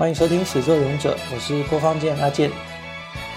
[0.00, 2.50] 欢迎收听《始作勇者》，我是播放键阿健。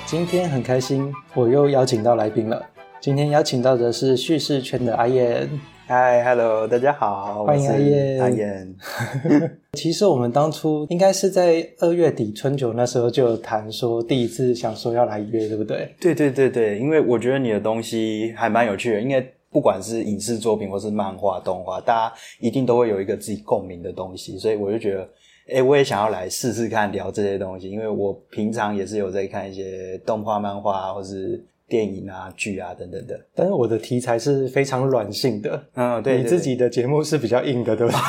[0.05, 2.65] 今天很开心，我又邀请到来宾了。
[3.01, 5.49] 今天邀请到的是叙事圈的阿燕。
[5.87, 8.21] 嗨，Hello，大家好，欢迎阿燕。
[8.21, 8.75] 阿燕。
[9.77, 15.93] 其实我们当初应该是在二月底春酒那时候就有谈说，第一次想说要来约，对不对？
[15.99, 25.05] 对对对对，因为我觉得你的东西还蛮有趣的，因为不管是影视作品或是漫画、动画，大家一定都会有一个自己共鸣的东西，所以我就觉得。
[25.51, 33.19] 哎，我也想要来试试看聊这些东西，因为我平常也是有在看一些动画、漫画啊，或是电影啊、剧啊等等的。
[33.35, 37.99] 但是我的题材是非常软性的，嗯，对，对，对，你自己的节目是比较硬的，对吧？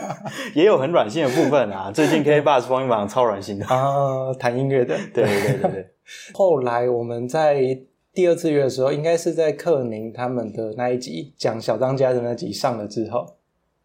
[0.54, 1.90] 也有很软性的部分啊。
[1.90, 5.86] 最近 K Bus 风云榜超软性的 啊，谈音乐的，对对对对对。
[6.34, 7.78] 后来我们在
[8.12, 13.24] 第二次约的时候，应该是在克宁他们的那一集讲小当家的那集上了之后。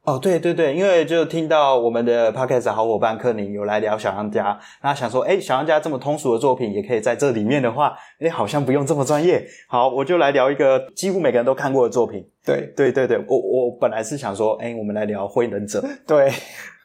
[0.08, 9.46] 哦，对对对，因为就听到我们的 podcast 好伙伴克宁有来聊小当家，那想说，哎小当家这么通俗的作品，也可以在这里面的话，哎好像不用这么专业。
[9.68, 12.26] 好，我就来聊一个几乎每个人都看过的作品。
[12.46, 15.82] 对对对对，我我本来是想说，哎我们来聊《火影忍者》。
[16.08, 16.32] 对，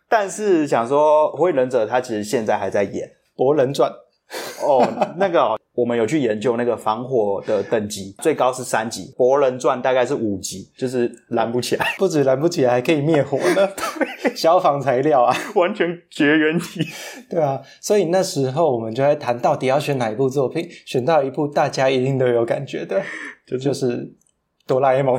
[0.09, 3.07] 但是想说，《火影忍者》他其实现在还在演
[3.37, 3.89] 《博人传》。
[4.63, 5.59] 哦，那个、哦。
[5.75, 13.67] 我们有去研究那个防火的等级，最高是三级，博人传大概是五级，就是燃不起来，不止燃不起来，还可以灭火呢。
[14.37, 16.83] 消防材料啊，完全绝缘体。
[17.31, 23.01] 对啊，所以那时候我们就在谈到底要选哪一部作品，选到一部大家一定都有感觉的，
[23.47, 24.15] 就就是
[24.67, 25.19] 哆啦 A 梦。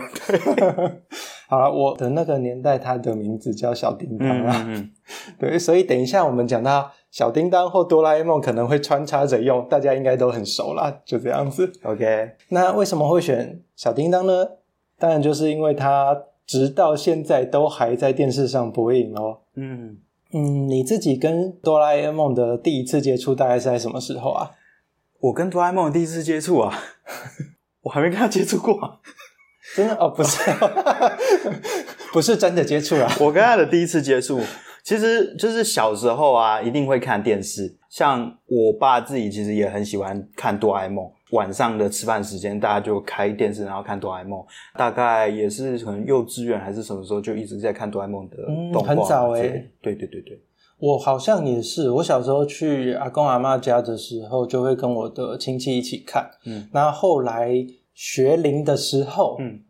[1.49, 4.63] 好了，我的那个年代，它的名字叫小叮当啊。
[4.67, 4.91] 嗯，嗯，嗯，
[5.39, 6.91] 对，所以等一下我们讲到。
[7.13, 11.71] 小叮当或哆啦 A 梦可能会穿插着用，大家应该都很熟啦，就这样子。
[11.83, 14.47] OK，那为什么会选小叮当呢？
[14.97, 19.41] 当然就是因为它直到现在都还在电视上播映哦。
[19.55, 19.99] 嗯
[20.31, 24.49] 嗯，你自己跟哆啦 A 梦的第一次接触大概是在什么时候啊？
[25.19, 26.79] 我跟哆啦 A 梦的第一次接触啊，
[27.83, 28.97] 我还没跟他接触过啊。
[29.75, 30.39] 真的哦，不是，
[32.11, 33.07] 不是真的接触啊。
[33.19, 34.39] 我跟他的第一次接触。
[34.83, 37.73] 其实就是小时候啊，一定会看电视。
[37.89, 41.09] 像我爸自己其实也很喜欢看哆啦 A 梦。
[41.31, 44.43] 晚上的吃饭时间，大家就开电视，然后看哆啦 A 梦。
[44.77, 48.37] 大概也是可能幼稚园还是什么时候，就一直在看哆啦 A 梦的
[48.71, 48.89] 动画。
[48.89, 49.71] 很早诶。
[49.81, 50.39] 对对对对。
[50.79, 56.29] 我好像也是，我小时候去阿公阿妈家的时候，就会跟我的亲戚一起看。
[56.45, 56.67] 嗯。
[56.73, 57.51] 那后来
[57.93, 59.61] 学龄的时候，嗯。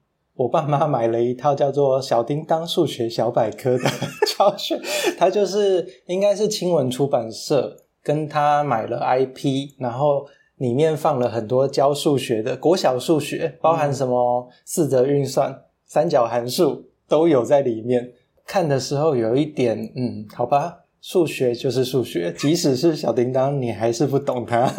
[0.43, 3.89] 我爸妈买了一套叫做《小叮当数学小百科》的
[4.37, 4.77] 教学，
[5.17, 10.25] 他就是应该是青文出版社跟他买了 IP，然后
[10.57, 18.11] 里面放了很多教数学的国小数学，包含什么四则运算、三角函数都有在里面。
[18.45, 24.69] 看的时候有一点，嗯，好吧，数学就是数学，即使是小叮当，你还是不懂它，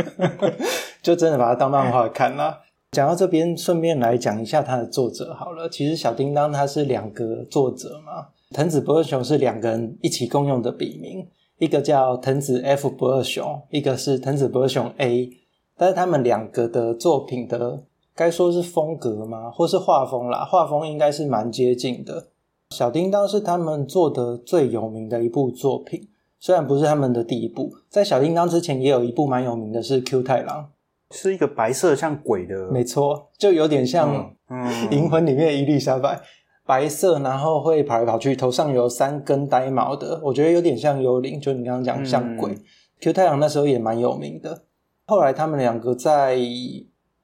[1.01, 2.59] 就真的把它当漫画看了。
[2.95, 5.69] 讲到这边，顺便来讲一下他的作者好了。
[5.69, 11.27] 其实小叮当他是两个作者嘛，藤子不二雄是两个人一起共用的笔名，
[11.59, 15.29] 一个叫藤子 F 不二雄，一个是藤子不二雄 A。
[15.77, 17.83] 但是他们两个的作品的
[18.15, 22.29] 该说是风格吗，或是画风啦，画风应该是蛮接近的。
[22.71, 30.69] 小叮当是他们做的最有名的一部作品，虽然不是他们的第一部，在小叮当之前也有一部蛮有名的是 Q 太郎。
[31.15, 34.35] 是一个白色像鬼的，没错，就有点像
[34.91, 36.21] 《银魂》里面的伊丽莎白，
[36.67, 42.51] 白色，然后会跑来跑去，头上有三根呆毛的，我觉得有点像幽灵，就你刚刚讲像鬼。
[42.53, 42.63] 嗯、
[43.01, 44.65] Q 太阳那时候也蛮有名的，
[45.07, 46.37] 后来他们两个在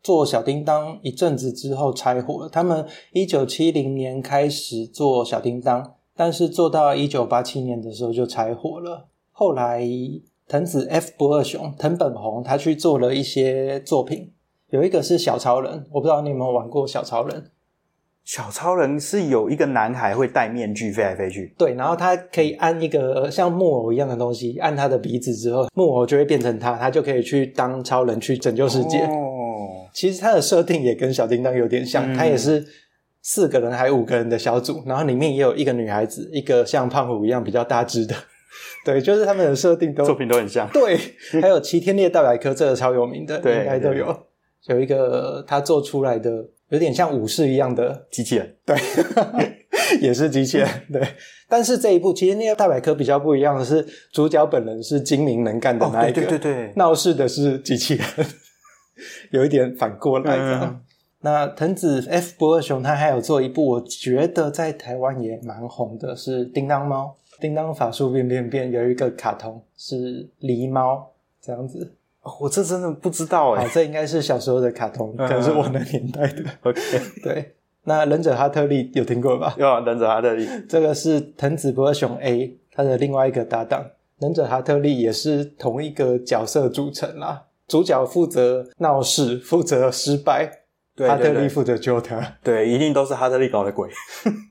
[0.01, 2.49] 做小叮当一阵子之后拆伙了。
[2.49, 9.09] 他们一九七零年开始做小叮当，但是做到一九八七年的时候就拆伙了。
[9.33, 9.85] 后来。
[10.51, 14.33] 藤子 F 不二雄藤本弘，他去做了一些作品，
[14.71, 17.45] 有一个是小超人，我不知道你有没有玩过小超人。
[18.25, 28.99] 小超人是有一个男孩会戴面具飞来飞去，对，然后他可以按一个像木偶一样的东西，按他的鼻子之后，木偶就会变成他，他就可以去当超人去拯救世界。
[29.05, 32.67] 哦，其实他的设定也跟小叮当有点像，他、嗯、也是
[33.23, 38.17] 四个人还五个人的小组，然后里面也有一个女孩子，一个像胖虎一样比较大只的。
[38.85, 40.69] 对，就是他们的设定都作品都很像。
[40.73, 40.99] 对，
[41.41, 44.27] 还有《齐天烈大百科》这个超有名的，对应该都有。
[44.67, 48.77] 有一个他做出来的有点像武士一样的机器人，对，
[50.01, 50.69] 也是机器人。
[50.93, 51.01] 对，
[51.49, 58.07] 但是这一部《齐天烈大百科》比较不一样的是，主角本人是精明能干的那一个，哦、对对对对，闹事的是机器人，
[59.31, 60.61] 有一点反过来的。
[60.63, 60.81] 嗯
[61.23, 67.15] 那藤子 F 不二雄他还有做一部，我觉得在台湾也蛮红的，是《叮当猫》。
[67.41, 71.11] 叮当法术变变变，有一个卡通是狸猫
[71.41, 71.95] 这样子。
[72.23, 76.45] 哦，我这真的不知道哎，这应该是小时候的卡通， 可能是我的年代的。
[76.63, 76.81] OK，
[77.25, 77.55] 对。
[77.85, 79.55] 那忍者哈特利有听过吧？
[79.59, 83.85] 有啊忍者哈特利，这个是藤子不二雄 A 他的另外一个搭档。
[84.19, 90.47] 忍者哈特利也是同一个角色组成啦，主角负责闹事，负责失败，
[90.95, 92.37] 对对对，哈特利负责救他。
[92.45, 93.89] 对，一定都是哈特利搞的鬼。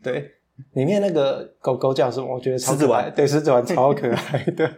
[0.02, 0.32] 对，
[0.74, 2.36] 里面那个狗狗叫什么？
[2.36, 3.10] 我觉得超可爱。
[3.10, 4.70] 对，狮子丸超可爱的。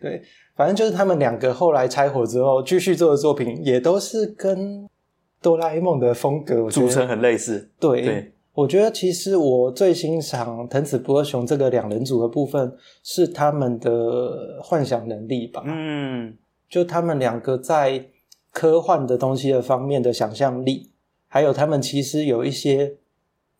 [0.00, 0.22] 对，
[0.56, 4.88] 反正就是他们两个后来拆伙之后，继续做的作品也都是跟
[5.40, 7.70] 哆啦 A 梦的风格组成很类似。
[7.78, 8.02] 对。
[8.02, 12.74] 对我觉得其实我最欣赏藤子不二雄这个两人组的部分
[13.04, 15.62] 是他们的幻想能力吧。
[15.64, 16.36] 嗯，
[16.68, 18.04] 就他们两个在
[18.50, 20.90] 科幻的东西的方面的想象力，
[21.28, 22.96] 还有他们其实有一些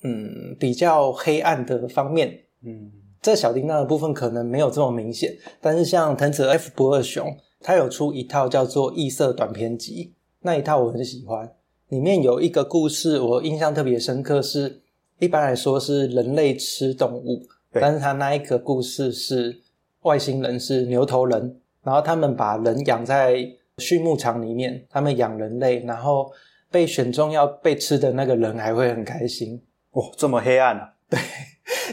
[0.02, 2.38] 嗯比较黑暗的方面。
[2.64, 2.90] 嗯，
[3.20, 11.52] 在小叮当的部分可能没有这么明显，但是像藤子 F 不二雄，他有出一套叫做异色短篇集，那一套我很喜欢。
[11.88, 14.82] 里面有一个故事我印象特别深刻是。
[15.20, 17.42] 一般来说是人类吃动物，
[17.72, 19.60] 但是他那一个故事是
[20.02, 23.44] 外星人是牛头人，然后他们把人养在
[23.78, 26.30] 畜牧场里面，他们养人类，然后
[26.70, 29.60] 被选中要被吃的那个人还会很开心。
[29.92, 30.94] 哇，这么黑暗啊！
[31.08, 31.18] 对，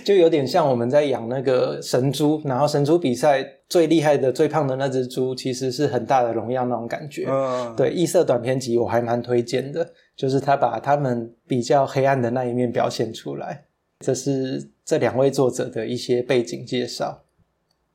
[0.03, 7.25] 就有点像我们在养那个神猪，然后神猪比赛最厉害的、最胖的那只猪，其实是很大的荣耀那种感觉。
[7.29, 9.93] 嗯，对，异色短篇集我还蛮推荐的。
[10.15, 13.65] 就是他把他们比较黑暗的那一面表现出来，
[13.99, 17.23] 这是这两位作者的一些背景介绍。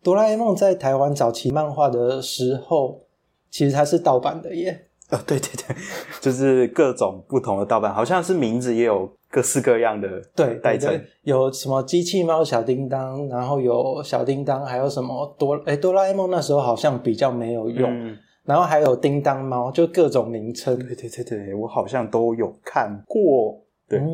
[0.03, 3.07] 哆啦 A 梦在台湾早期漫画的时候，
[3.51, 4.89] 其实它是盗版的耶。
[5.11, 5.77] 哦，对对对，
[6.21, 17.91] 就是各种不同的盗版，好像是名字也有各式各样的对代称，有什么机器猫小叮当，然后有小叮当，还有什么哆诶哆啦 A 梦那时候好像比较没有用。
[17.91, 20.77] 嗯然后还有叮当猫，就各种名称。
[20.77, 23.61] 对对对对，我好像都有看过。
[23.87, 24.09] 对，嗯、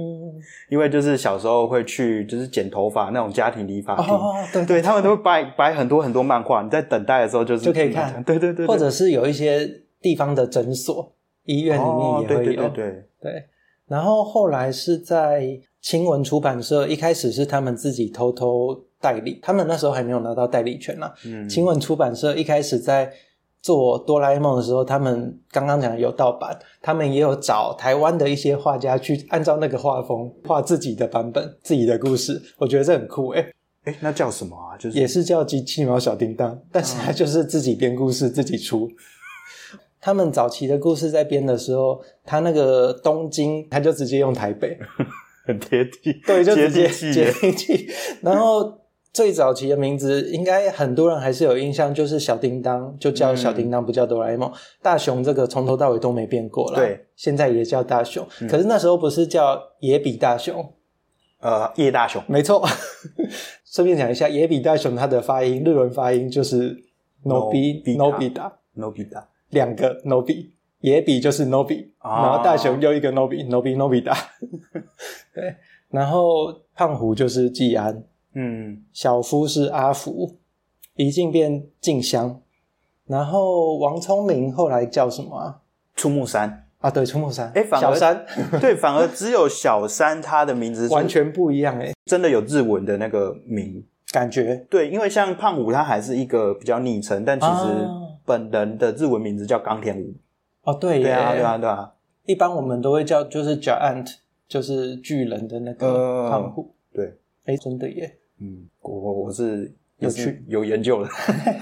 [0.68, 4.08] 因为就是小时候会去，就是剪头发那种家庭理发店。
[4.08, 8.22] 哦，对 对，对，他们都会摆摆很多很多漫画，你在等待的时候就是就可以看。
[8.24, 9.66] 对对对，对，或者是有一些
[10.06, 11.12] 地方的诊所、
[11.44, 12.28] 医院里面也会有。
[12.28, 13.44] 哦、对对对对，对。
[13.86, 21.10] 然后后来是在青文出版社，一开始是他们自己偷偷代理，他们那时候还没有拿到代理权呢。
[21.24, 21.48] 嗯。
[21.48, 23.12] 青文出版社一开始在。
[23.62, 32.40] 做哆啦 A 梦的时候，他们刚刚讲的有盗版，他们也有找台湾的一些画家去按照那个画风画自己的版本、自己的故事。
[32.58, 34.78] 我觉得这很酷诶、欸、诶那叫什么啊？
[34.78, 38.88] 就是也是叫机器猫小叮当，但是他就是自己编故事、嗯、自己出。
[40.00, 44.78] 他们早期的故事在编的时候，他那个东京，他就直接用台北，
[45.46, 47.88] 很贴地，对，就直接接地气，
[48.22, 48.80] 然后。
[49.16, 54.46] 最早期的名字应该很多人还是有印象，就是小叮当，就叫小叮当，不叫哆啦 A 梦。
[54.50, 58.28] 嗯、大雄这个从头到尾都没变过了，对，现在也叫大雄。
[58.42, 60.70] 嗯、可是那时候不是叫野比大雄，
[61.40, 62.62] 呃，叶大雄，没错。
[63.64, 66.76] 顺便讲一下，野比大雄他的发音，日文发音就是
[67.24, 70.50] Nobi Nobita Nobita，两个 Nobi，
[70.80, 74.16] 野比就是 Nobi，、啊、然后大雄又一个 Nobi Nobi Nobita，
[75.34, 75.56] 对，
[75.90, 78.04] 然后胖虎就是季安。
[78.34, 80.36] 嗯，小夫是阿福，
[80.94, 82.40] 一进变静香，
[83.06, 85.60] 然后王聪明后来叫什么啊？
[85.94, 86.64] 出木山。
[86.78, 87.50] 啊，对，出木山。
[87.54, 88.26] 哎，反而小山，
[88.60, 93.82] 对，反而只有小山，他的名字 完全不一样哎，真的有日文的那个名。
[94.12, 94.66] 感觉。
[94.70, 97.52] 对，因为像胖虎，他还是一个比较昵称，但其实
[98.26, 100.14] 本人的日文名字叫冈田武。
[100.62, 101.92] 哦，对，呀啊，对啊，对啊。
[102.24, 104.16] 一般我们都会叫就是 giant，
[104.48, 106.74] 就是巨人的那个胖虎。
[106.92, 107.14] 对，
[107.44, 108.16] 哎，真的耶。
[108.40, 111.08] 嗯，我我是有去有研究的，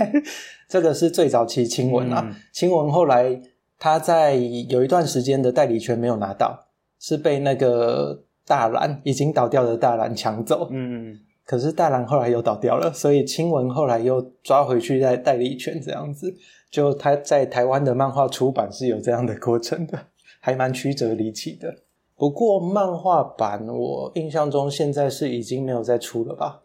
[0.66, 2.35] 这个是最早期青文啊。
[2.50, 3.40] 青、嗯、文后来
[3.78, 6.66] 他在有一段时间的代理权没有拿到，
[6.99, 10.68] 是被那个大蓝已经倒掉的大蓝抢走。
[10.73, 16.35] 嗯，可是大蓝后来又倒掉了，所以青文后来又抓回去在代理权这样子。
[16.71, 19.99] 就他在台湾的漫画出版是有这样的过程的，
[20.41, 21.73] 还蛮曲折离奇的。
[22.17, 26.61] 不过漫画版我印象中现在是已经没有再出了吧？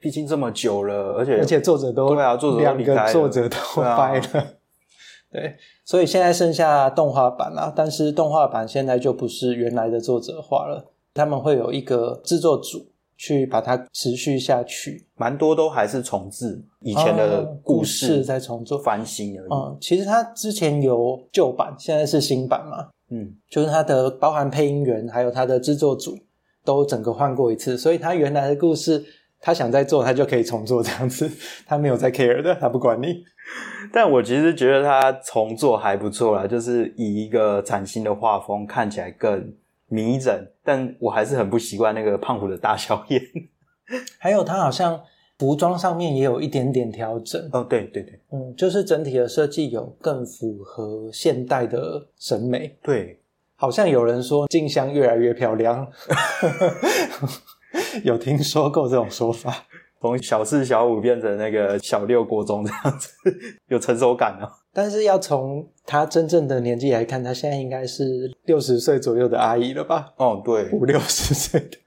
[0.00, 4.46] 毕竟这么久了，而且而且作者都对啊，作者两个作者都掰了，
[5.30, 7.72] 对，所以现在剩下动画版了。
[7.76, 12.87] 但是动画版现在就不是原来的作者画了，他们会有一个制作组
[13.18, 15.06] 去把它持续下去。
[15.16, 19.48] 蛮多都还是重制以前的故事，在重做翻新而已。
[19.52, 22.88] 嗯，其实它之前有旧版，现在是新版嘛。
[23.10, 26.16] 嗯，就是它的包含配音员还有它的制作组
[26.64, 29.04] 都整个换过一次，所以它原来的故事
[29.40, 31.30] 他想再做，他就可以重做这样子，
[31.66, 33.24] 他没有在 care 的，他不管你。
[33.92, 39.54] 但我其实觉得他重做还不错啦，就是以一个崭新的画风，看起来更
[39.88, 40.52] 迷人。
[40.62, 43.20] 但我还是很不习惯那个胖虎的大小眼。
[44.18, 45.00] 还有他好像
[45.38, 47.48] 服装上面也有一点点调整。
[47.52, 52.76] 哦，对对对，嗯，就是整体的设计有更符合现代的审美。
[52.82, 53.20] 对，
[53.56, 55.86] 好像有人说静香越来越漂亮，
[58.04, 59.66] 有听说过这种说法。
[60.00, 63.12] 从小四小五变成那个小六国中这样子，
[63.66, 64.48] 有成熟感了。
[64.78, 70.12] 但是要从他真正的年纪来看，他现在应该是六十岁左右的阿姨了吧？
[70.18, 71.78] 哦，对，五六十岁的。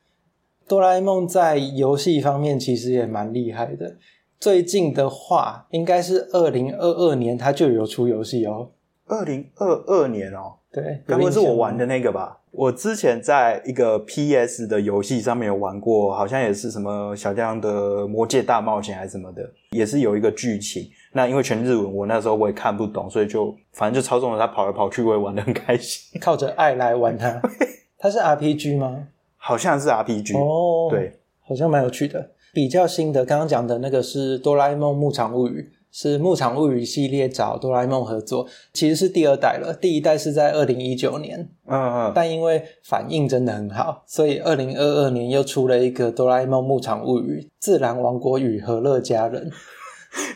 [0.68, 3.96] 哆啦 A 梦在游戏方面其实也蛮厉害的。
[4.42, 8.72] 最近的话，应该是二零二二年，他就有出游戏哦。
[9.06, 12.42] 二零二二年哦，对，该不会是我玩的那个吧？
[12.52, 20.90] 我之前在一个 PS 的游戏上面有玩过，好像也是什么小将的魔界大冒险还是什么的，也是有一个剧情。
[21.12, 26.20] 那因为全日文，我那时候我也看不懂，所以就反正就操纵了他跑来跑去，我也玩的很开心。
[26.22, 27.42] 靠着爱来玩它，
[27.98, 29.08] 它是 RPG 吗？
[29.38, 32.32] 好像是 RPG 哦，对，好像蛮有趣的。
[32.54, 35.72] 比较新的，刚刚讲的那个是哆啦 A 梦牧场物语。
[35.94, 39.74] 是牧场物语系列找哆啦 A 梦合作，其实是第二代了。
[39.74, 49.52] 第一代是在二零一九年，嗯嗯，但因为反应真的很好，所以二零二二年又出了一个哆啦 A 梦牧场物语：自然王国与和乐家人。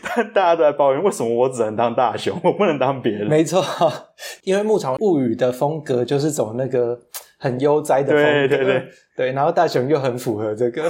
[0.02, 3.28] 但 大家都在抱怨，为什么我只能当大熊， 我不能当别人？
[3.28, 3.62] 没错，
[4.44, 6.98] 因为牧场物语的风格就是走那个
[7.38, 8.64] 很悠哉的风格，对对。
[8.64, 8.84] 对，
[9.16, 10.82] 对，然后大熊又很符合这个，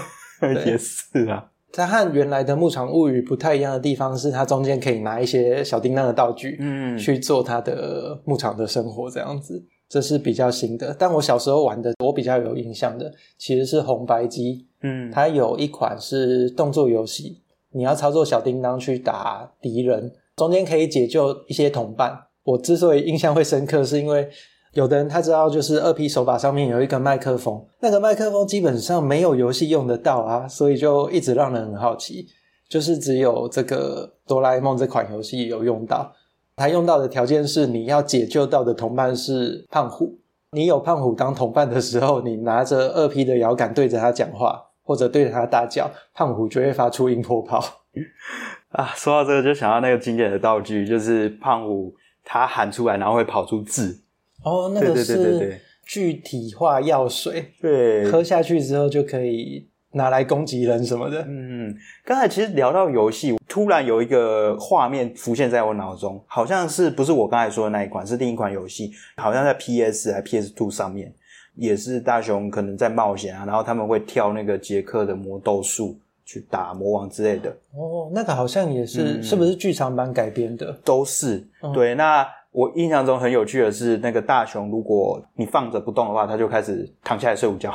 [0.65, 1.51] 也是啊。
[1.73, 10.97] 它和原来的《牧场物语》不太一样的地方是，它中间可以拿一些小叮当的道具，嗯，去做它的牧场的生活这样子，这是比较新的。
[10.99, 17.43] 但我小时候玩的，我比较有印象的，其实是红白机，嗯，它有一款是动作游戏，
[17.77, 22.19] 你要操作小叮当去打敌人，中间可以解救一些同伴。
[22.43, 24.29] 我之所以印象会深刻，是因为。
[24.73, 32.27] 有的人他知道，就是二 P 手把上面有一个麦克风，那个麦克风基本上没有游戏用得到啊，所以就一直让人很好奇。
[32.69, 36.13] 就是只有这个哆啦 A 梦这款游戏有用到，
[36.57, 40.19] 它用到的条件是你要解救到的同伴是胖虎，
[40.51, 47.63] 你有胖虎当同伴的时候，你拿着二 P 的摇杆对着他讲话，或者对着他大叫，胖虎就会发出音波炮。
[48.71, 54.03] 啊，说到这个就想到那个经典的道具，就是胖虎他喊出来，然后会跑出字。
[54.45, 61.25] 哦，那个是具体化药水，对，喝下去之后就可以拿来攻击人什么的。
[61.27, 61.75] 嗯，
[62.05, 71.15] 刚才其实聊到游戏，突然有一个画面浮现在我脑中，好像是不是我刚才说的那一款，是另一款游戏，好像在 PS 还 PS Two 上面，
[71.57, 77.51] 也是大雄可能在冒险啊，然后他们会跳那个杰克的魔斗术去打魔王之类的。
[77.75, 80.73] 哦，那个好像也是，嗯、是不是剧场版改编的？
[80.85, 82.27] 都是，嗯、对，那。
[82.53, 87.71] 我印象中很有趣的是，那个大雄，如果你放着不动的话，他就开始躺下来睡午觉。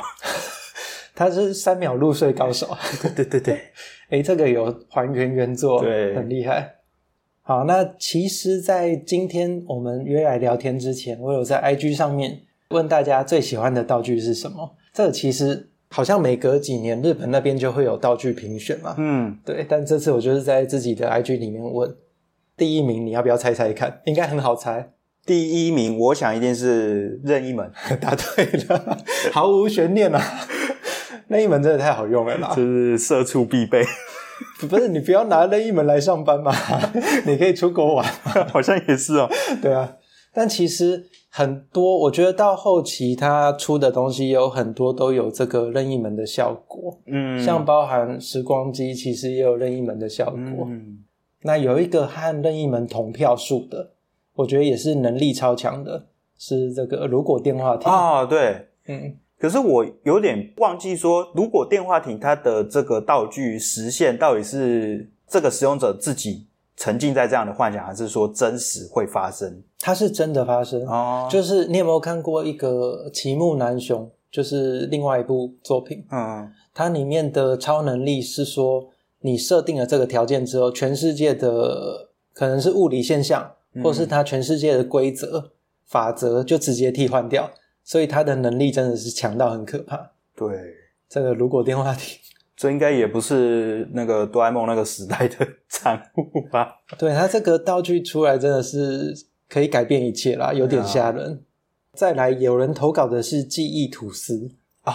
[1.14, 2.76] 他是三秒入睡高手。
[3.00, 3.54] 对对对对，
[4.08, 6.68] 哎、欸， 这个有还原原作，对，很厉害。
[7.42, 12.40] 好，那其实，在今天我们约来聊天之前，我有在 IG 上面
[12.72, 14.74] 问大家最喜欢的道具是什么。
[14.92, 18.94] 这其实好像每隔几年日本那边就会有道具评选嘛。
[18.98, 19.64] 嗯，对。
[19.68, 21.94] 但这次我就是在自己的 IG 里面问。
[22.56, 24.00] 第一名，你要不要猜猜看？
[24.04, 24.92] 应该很好猜。
[25.24, 27.70] 第一名，我想一定是任意门。
[28.00, 28.98] 答对了，
[29.32, 30.20] 毫无悬念啊！
[31.28, 33.82] 任意门真的太好用了啦，这是社畜必备。
[34.60, 36.52] 不是，你不要拿任意门来上班嘛？
[37.24, 38.04] 你可以出国玩，
[38.52, 39.30] 好像也是哦。
[39.62, 39.96] 对啊，
[40.34, 47.00] 但其实很多，我觉得到后期它出的东西有很多都有这个任意门的效果。
[47.06, 50.66] 嗯，像包含时光机，其实也有任意门的效果。
[50.68, 50.98] 嗯。
[51.40, 53.92] 那有一个和任意门同票数的，
[54.34, 56.04] 我觉得也是能力超强的，
[56.38, 66.46] 是这个如果电话亭啊，对，嗯，可是我有点忘记说，如果电话亭它的这个道具实现到底是这个使用者自己
[66.76, 69.62] 沉浸在这样的幻想，还是说真实会发生？
[69.82, 78.88] 它是真的发生哦，就是你有没有看过一个齐木楠雄，就是另外一部作品，嗯，它里面的超能力是说。
[79.24, 85.50] 你设定了这个条件之后，全世界的可能是物理现象，或是它全世界的规则、嗯、
[85.86, 87.48] 法则就直接替换掉，
[87.84, 90.10] 所以它的能力真的是强到很可怕。
[90.34, 90.74] 对，
[91.08, 92.18] 这个如果电话亭，
[92.56, 96.80] 这应该也不是那个哆啦 A 梦那个时代的产物吧？
[96.98, 99.14] 对，它这个道具出来真的是
[99.52, 101.32] 可以改变一切啦，有点吓人。
[101.32, 101.38] 啊、
[101.94, 104.50] 再来，有人投稿的是记忆吐司
[104.84, 104.92] 哦，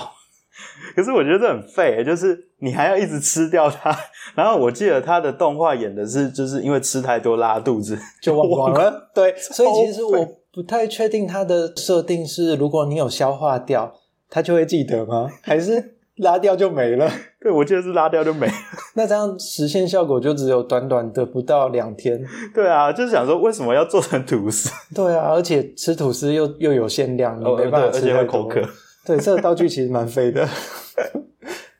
[0.95, 3.95] 可是我觉得这很废，就是你还要一直吃掉它。
[4.33, 9.09] 然后我记得他的动画演的是，就是因为吃太多拉肚子就忘光了。
[9.13, 13.93] 对，所以其实我不太确定它的设定是，如果你有消化掉。
[14.29, 15.31] 他就会记得吗？
[15.41, 17.09] 还是拉掉就没了？
[17.47, 18.53] 对，我记得是拉掉就没了。
[18.95, 22.21] 那这样实现效果就只有短短的不到两天。
[22.53, 24.69] 对啊，就是想说为什么要做成吐司？
[24.93, 28.61] 对啊，而且吃吐司又又有限量，你没办法吃会口渴。
[29.05, 30.45] 对，这个道具其实蛮废的。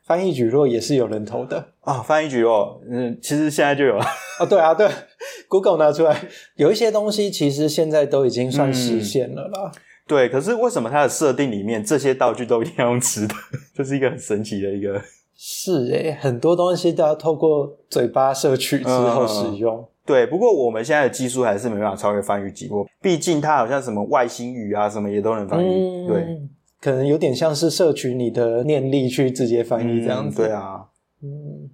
[0.06, 4.06] 翻译蒟蒻也是有人投的啊、哦，翻译蒟蒻，嗯，其实现在就有了。
[4.40, 4.88] 哦，对啊，对
[5.50, 6.16] ，Google 拿出来，
[6.56, 9.70] 有一些东西其实现在都已经算实现了啦。
[9.76, 13.36] 嗯对，可是为什么它的设定里面这些道具都一定要用吃的？
[13.76, 15.02] 这是一个很神奇的一个。
[15.38, 19.77] 是诶，很多东西都要透过嘴巴摄取之后使用。
[19.77, 22.67] 嗯、对，不过我们现在的技术还是没办法超越翻译机。
[23.01, 25.67] 毕竟它好像什么外星语啊，什么也都能翻译。
[25.67, 26.41] 嗯、对，
[26.82, 30.41] 可能有点像是摄取你的念力去直接翻译这样子。
[30.41, 30.86] 嗯、对啊，
[31.22, 31.70] 嗯，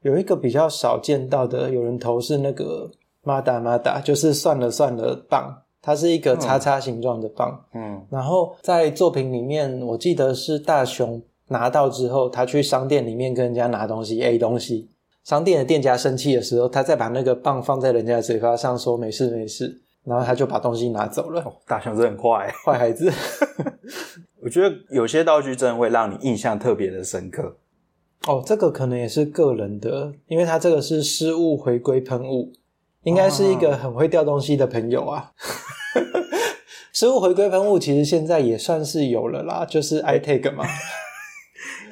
[0.00, 2.90] 有一个比较少见到的，有人投是那个
[3.22, 5.58] 马达马达，就是算了算了棒。
[5.84, 11.20] 它是一个叉叉形状的棒，嗯，然后在作品里面，我记得是大雄
[11.52, 14.90] 拿到之后，他去商店里面跟人家拿东西，A 东西，
[15.22, 21.40] 商店的店家生气的时候，他再把那个棒放在人家的嘴巴上，说没事没事，然后他就把东西拿走了。
[21.42, 23.12] 哦，大雄真的很坏，坏孩子。
[24.42, 27.56] 我觉得有些道具真的会让你印象特别的深刻。
[28.26, 32.52] 哦，这个可能也是个人的，因为他这个是失物回归喷雾。
[33.04, 35.32] 应该是一个很会掉东西的朋友啊！
[36.94, 40.64] 失物回归喷雾其实现在也算是有了啦，就是 iTag 嘛。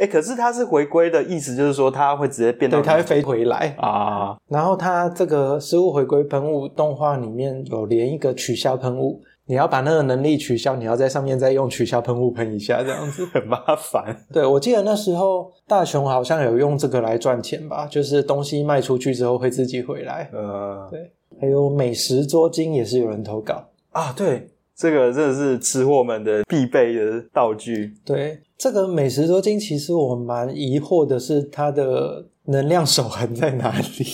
[0.00, 4.34] 哎、欸，可是它是回归的意思，就是说它会直接变到，对，它会飞回来啊。
[4.48, 9.20] 然后它这个失物回归喷雾动画里面有连一个取消喷雾。
[9.44, 14.16] 你要把那个能力取消，你要在上面再用取消喷雾喷一下，这样子很麻烦。
[14.32, 20.30] 对，我记得那时候大雄好像有用这个来赚钱吧，就是东西卖出去之后会自己回来。
[20.32, 24.14] 呃，对，还有美食捉金也是有人投稿啊。
[24.16, 24.48] 对，
[24.80, 27.92] 这个真的是吃货们的必备的道具。
[28.02, 34.06] 对，这个美食多金其实我蛮疑惑的是它的能量守恒在哪里？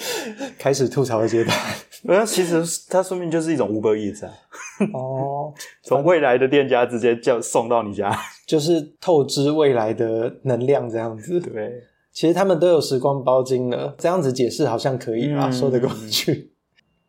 [0.58, 1.54] 开始吐槽的阶段。
[2.04, 4.32] 那其实它说明就是一种 Uber Eats 啊。
[4.94, 5.52] 哦，
[5.84, 8.10] 从未来的店家直接叫送到你家，
[8.48, 11.38] 就是透支未来的能量这样子。
[11.38, 11.82] 对，
[12.12, 15.48] 其实他们都有时光包金了，这样子解释好像可以啊？
[15.48, 16.50] 嗯、说得过去。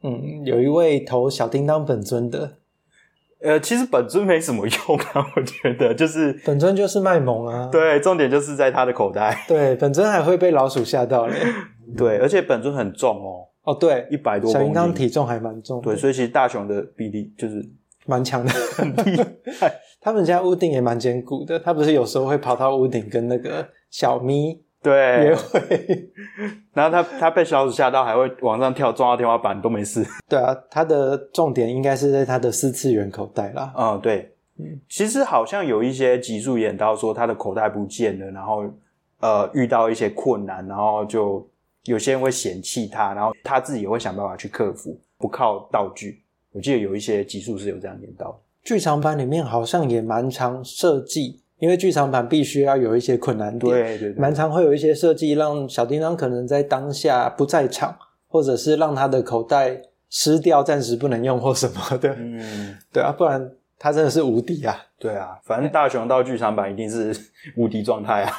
[0.04, 2.58] 嗯，有一位投小叮当本尊的，
[3.46, 7.70] 呃，其实本尊没什么用啊，我觉得就是本尊就是卖萌啊。
[7.72, 9.38] 对，重点就是在他的口袋。
[9.48, 11.36] 对，本尊还会被老鼠吓到嘞。
[11.96, 13.48] 对，而且本尊很重哦。
[13.64, 17.64] 哦，对，一百多公斤，体重还蛮重的，对，所以其实大雄的臂力就是
[18.06, 19.16] 蛮强的，很厉
[19.60, 19.74] 害。
[20.02, 26.10] 他们家屋顶也蛮坚固的，他不是有时候会跑到屋顶跟那个小咪对也会，
[26.74, 30.06] 然后他他被小鼠吓到，还会往上跳，撞到天花板都没事。
[30.30, 33.74] 对啊，他的重点应该是在他的四次元口袋啦。
[33.78, 38.64] 嗯， 对，嗯，其实好像有一些集数演到说他的口袋不见了，然后
[39.20, 41.46] 呃遇到一些困难，然后就。
[41.86, 46.20] 有些人会嫌弃他，然后他自己也会想办法去克服，不靠道具。
[46.52, 48.42] 我记得有一些集数是有这样演到。
[48.64, 62.14] 剧场版里面好像也蛮常设计，因为剧场版必须要有一些困难点，对对对，蛮常会有一些设计，让小叮当可能在当下不在场，或者是让他的口袋湿掉，暂时不能用或什么的。
[62.18, 64.78] 嗯，对啊，不然他真的是无敌啊。
[65.00, 67.16] 对啊，反正大雄到剧场版一定是
[67.56, 68.34] 无敌状态啊，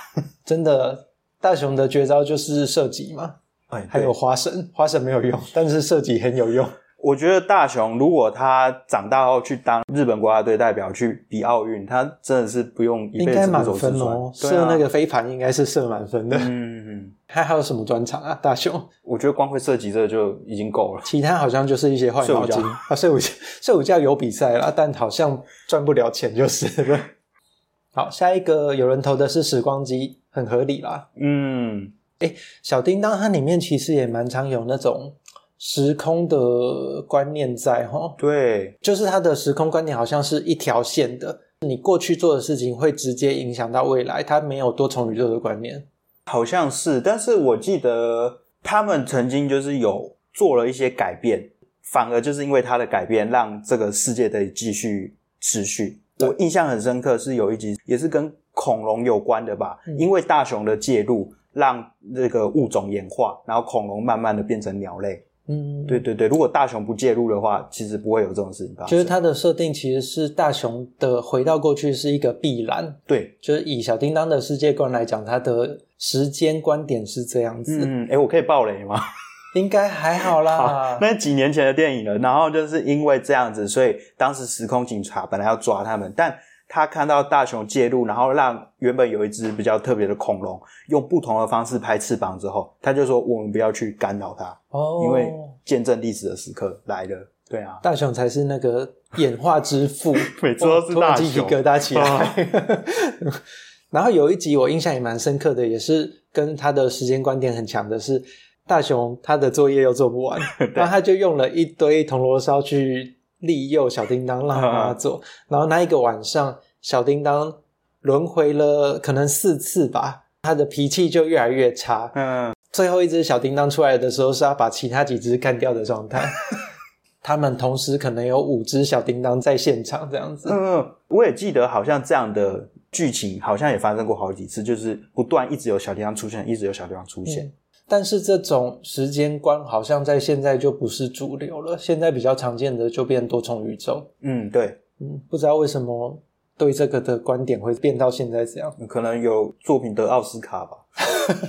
[0.44, 1.06] 真的。
[1.38, 3.34] 大雄的绝招就是射击嘛，
[3.68, 6.66] 哎，还有花神，花神没有用，但是射击很有用。
[6.96, 14.30] 我觉得大雄如果他长大后去当日本国家队代表去比奥运，他真的是不用一辈子，应该满分哦。
[14.34, 16.36] 射那个飞盘应该是射满分的。
[16.38, 18.38] 嗯嗯，他还有什么专长啊？
[18.42, 21.02] 大雄，我觉得光会射击这个就已经够了。
[21.04, 23.30] 其他好像就是一些坏毛巾 啊，睡午觉，
[23.60, 26.98] 睡午觉有比赛啦，但好像赚不了钱就是了。
[27.94, 30.20] 好，下一个有人投的是时光机。
[30.36, 32.30] 很合理啦，嗯，哎，
[32.62, 35.14] 小叮当它里面其实也蛮常有那种
[35.58, 45.86] 时空的观念在哈，对，就是它的时空观念好像是一条线的，你过去做的事情会直接影响到未来，它没有多重宇宙的观念，
[46.26, 51.50] 好像是，但是我记得他们曾经就是有做了一些改变，
[51.82, 56.00] 反而就是因为它的改变，让这个世界得以继续持续。
[56.20, 58.32] 我印象很深刻，是有一集也是跟。
[58.58, 59.78] 恐龙有关的吧？
[59.86, 65.22] 嗯、因为大雄的介入，让这个物种演化，然后恐龙慢慢的变成鸟类。
[65.48, 68.90] 嗯，对对对，如果大雄不介入的话，其实不会有这种事情发生。
[68.90, 72.96] 就是它的设定其实是大雄的回到过去是一个必然。
[73.06, 77.82] 对，就是以小叮当的世界观来讲，它的时间观点是这样子。
[77.84, 79.00] 嗯，哎，我可以爆雷吗？
[79.54, 80.56] 应该还好啦。
[80.58, 86.36] 好，那几年前的电影了，然后就是因为这样子，所以当时时空警察本来要抓他们，但。
[86.68, 95.32] 他看到大雄介入，然后让原本有一只比较特别的恐龙用不同的方式拍翅膀之后，他就说：“我们不要去干扰它，哦，因为
[95.64, 102.02] 见证历史的时刻来了。”对啊，大雄才是那个演化之父， 每次都是大雄，鸡皮疙瘩起来。
[102.02, 103.32] 哦、
[103.90, 108.20] 然后有一集我印象也蛮深刻的，也是跟他的时间观点很强的是，
[108.66, 113.15] 大雄他的作业又做不完， 对然后他就用了一堆铜锣烧去。
[113.38, 117.54] 利诱小叮当让他做，然后那一个晚上，小叮当
[118.00, 122.10] 轮回了可能四次吧，他的脾气就越来越差。
[122.14, 126.24] 嗯，最后一只小叮当出来的时候，是要把其他几只干掉的状态。
[127.22, 130.48] 他们同时可能有五只小叮当在现场这样子。
[130.50, 137.44] 嗯，我也记得好像这样的剧情好像也发生过好几次，就是不断一直有小叮当出现，一直有小叮当出现。
[137.44, 137.52] 嗯
[137.88, 144.04] 但是这种时间观好像在现在就不是主流了，现在比较常见的就变多重宇宙。
[144.20, 146.20] 嗯，对，嗯，不知道为什么
[146.58, 150.76] 对这个的观点会变到现在这样，可能有作品得奥斯卡吧。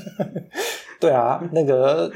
[0.99, 2.11] 对啊，那个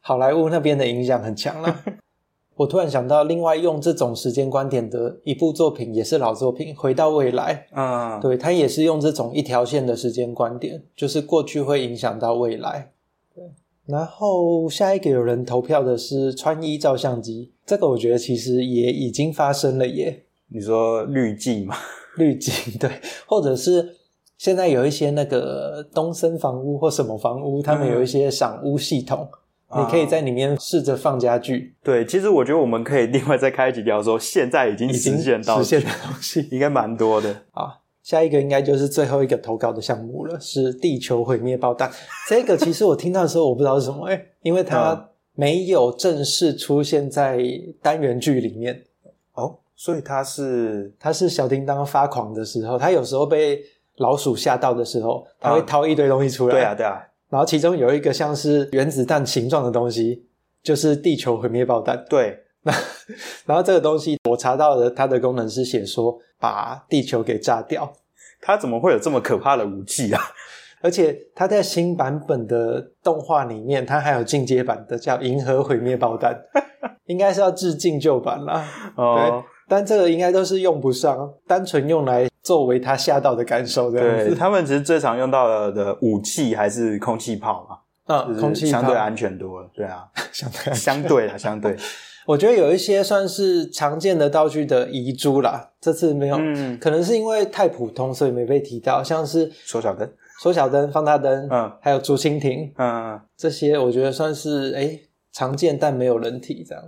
[0.00, 1.80] 好莱坞那边的影响很强了。
[2.56, 7.66] 我突然想到，另外用这种时间观点的一部作品也是老作品，《回到未来》。
[7.74, 12.90] 嗯，对，它也是用这种一条线的时间观点，就是过去会影响到未来。
[13.86, 20.24] 然后下一个有人投票的是穿衣照相机，这个我觉得其实也已经发生了耶。
[20.48, 21.74] 你说滤镜吗？
[22.16, 22.90] 滤镜对，
[23.26, 23.96] 或者是
[24.36, 29.28] 现在有一些那个东森房屋或什么房屋，他们有一些赏屋系统，
[29.70, 31.74] 嗯、你可以在里面试着放家具。
[31.82, 37.78] 对，其实我觉得我们可以另外再开一集聊说，现在已经实现到实现的东西 应该蛮多的啊。
[38.10, 41.88] 下一个应该就是最后一个投稿的项目了，是地球毁灭爆弹。
[42.28, 47.38] 这个其实我听到的时候，我不知道是什么，诶因为它没有正式出现在
[47.80, 48.82] 单元剧里面。
[49.34, 53.62] 哦，所以它是它是小叮当发狂的时候，它有时候被
[53.98, 56.54] 老鼠吓到的时候，它会掏一堆东西出来。
[56.56, 57.00] 对啊，对啊。
[57.28, 60.26] 然后其中有一个像是原子弹形状的东西，
[60.64, 62.04] 就是地球毁灭爆弹。
[62.10, 62.40] 对。
[62.62, 62.72] 那
[63.46, 67.90] 然后这个东西我查到的，它的功能是写说把地球给炸掉。
[68.40, 70.20] 它怎么会有这么可怕的武器啊？
[70.82, 76.34] 而且它在新版本的动画里面，它还有进阶版的叫“银河毁灭爆弹”，
[77.04, 78.64] 应该是要致敬旧版啦。
[78.96, 84.28] 哦，对，但这个应该都是用不上，单纯用来作为他吓到的感受这样子。
[84.30, 87.76] 对，他们其实最常用到的的武器还是空气炮嘛，
[88.06, 89.68] 嗯，空气炮相对安全多了。
[89.74, 91.76] 对啊， 相对相对啦，相对。
[92.30, 99.02] 我觉得有一些算是常见的道具的遗珠啦，这次没有，嗯，可能是因为太普通，所以没被提到。
[99.02, 100.08] 像是缩小灯、
[100.40, 106.84] 缩小灯、放大灯，嗯，还有竹蜻蜓，嗯，这些我觉得算是诶常见，但没有人提这样。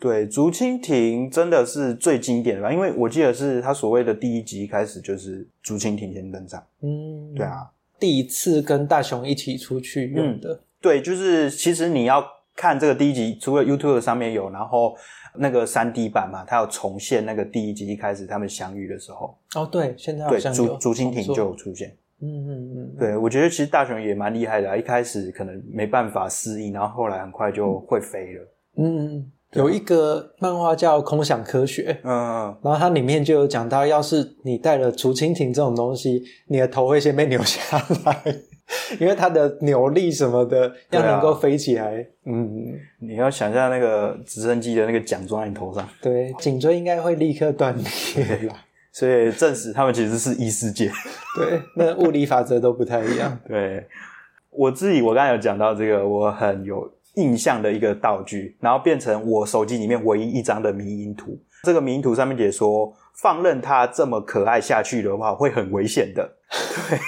[0.00, 2.72] 对，竹蜻蜓真的是最经典的吧？
[2.72, 12.39] 因为我记得是他所谓的第一集开始就是竹蜻蜓先登场，嗯，对啊，第一次跟大雄一起出去用的，嗯，对，就是其实你要。
[12.60, 14.94] 看这个第一集，除了 YouTube 上面有，然后
[15.34, 19.34] 那个三 D 版嘛，它有重现那个第一集一开始他们相遇的时候。
[19.54, 21.96] 哦，对，现在好像对竹竹蜻蜓就有出现。
[22.20, 28.48] 嗯嗯嗯，对，我觉得其实大雄也蛮厉害的啊，一开始可能没办法适应，然后后来很快就会飞了。
[28.76, 38.22] 嗯，有一个漫画叫《空想科学》，嗯，然后它里面就有讲到，要是你带了竹蜻蜓这种东西，你的头会先被扭下来。
[38.98, 48.54] 因为它的扭力什么的要能够飞起来，啊、嗯，你要想象那个直升机的那个桨装在你头上，对，颈椎应该会立刻断裂了。
[48.92, 50.90] 所以证实他们其实是异世界，
[51.38, 53.38] 对，那物理法则都不太一样。
[53.46, 53.86] 对，
[54.50, 61.38] 我自己我刚才有讲到这个我很有印象的一个道具，然后变成我手机里面唯一一张的迷因图。
[61.62, 66.28] 这个迷因图上面解说，放任它这么可爱下去的话，会很危险的。
[66.90, 66.98] 对。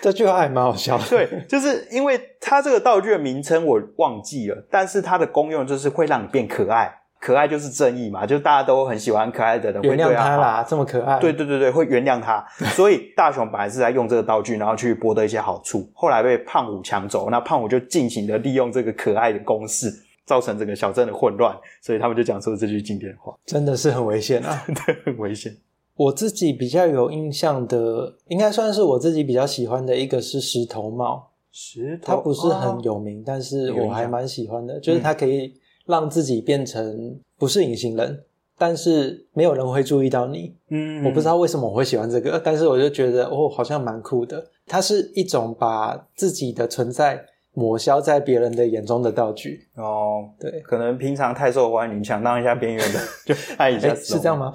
[0.00, 1.04] 这句话还蛮好笑的。
[1.08, 11.18] 对，就是因为它这个道具的名称我忘记了，但是它的功用就是会让你变可爱，可爱就是正义嘛，就大家都很喜欢可爱的人，原谅他啦，这么可爱。
[11.18, 12.44] 对对对对，会原谅他。
[12.70, 19.92] 所以大雄本来是在用这个道具，然后去博得一些好处，后来被胖虎抢走，那胖虎就尽情的利用这个可爱的攻势，
[20.24, 25.54] 造成整个小镇的混乱，所以他们就讲出了这句经典话，真的是很危险啊， 对，很危险。
[26.00, 31.28] 我自己比较有印象的，应该算是我自己比较喜欢的一个是石头帽。
[31.52, 35.52] 石头，它不是很有名，哦、但是我还蛮喜欢的，就是它可以
[35.84, 38.24] 让自己变成不是隐形人，嗯、
[38.56, 40.54] 但是没有人会注意到你。
[40.70, 44.42] 嗯，我不知道为什么我会喜欢这个，但是我就觉得哦，好像蛮酷的。
[44.66, 47.22] 它是一种把自己的存在。
[47.52, 54.52] 抹消在别人的眼中的道具哦，对，可能平常太受欢迎，想当一下边缘的， 就拍一下，是这样吗？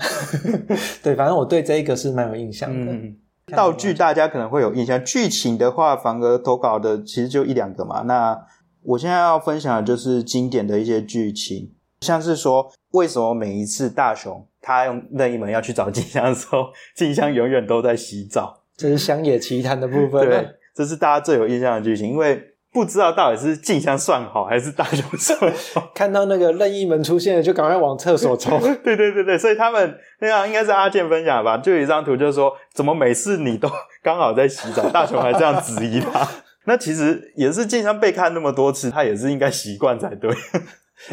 [1.03, 2.91] 对，反正我对这一个是蛮有印象的。
[2.93, 8.03] 嗯，道具大家可能会有印象，剧情的话，反而投稿的其实就一两个嘛。
[8.03, 8.39] 那
[8.81, 20.29] 我现在要分享的就是经典的一些剧情，像是说为什么每一次大雄他用任意门要去找静香的时候，静香永远都在洗澡，这是乡野奇谈的部分。
[20.29, 22.41] 对，这是大家最有印象的剧情，因为。
[22.75, 25.39] 不知道到底是静香算好还是大雄算
[25.73, 28.59] 好， 看到那个任意门出现了，就赶快往厕所冲。
[28.83, 31.57] 对对对对，所以他们那样应该是阿健分享吧？
[31.57, 33.69] 就有一张图，就是说怎么每次你都
[34.03, 36.27] 刚好在洗澡，大雄还这样质疑他。
[36.67, 40.29] 那其实也是静香被看那么多次，他也是应该习惯才对。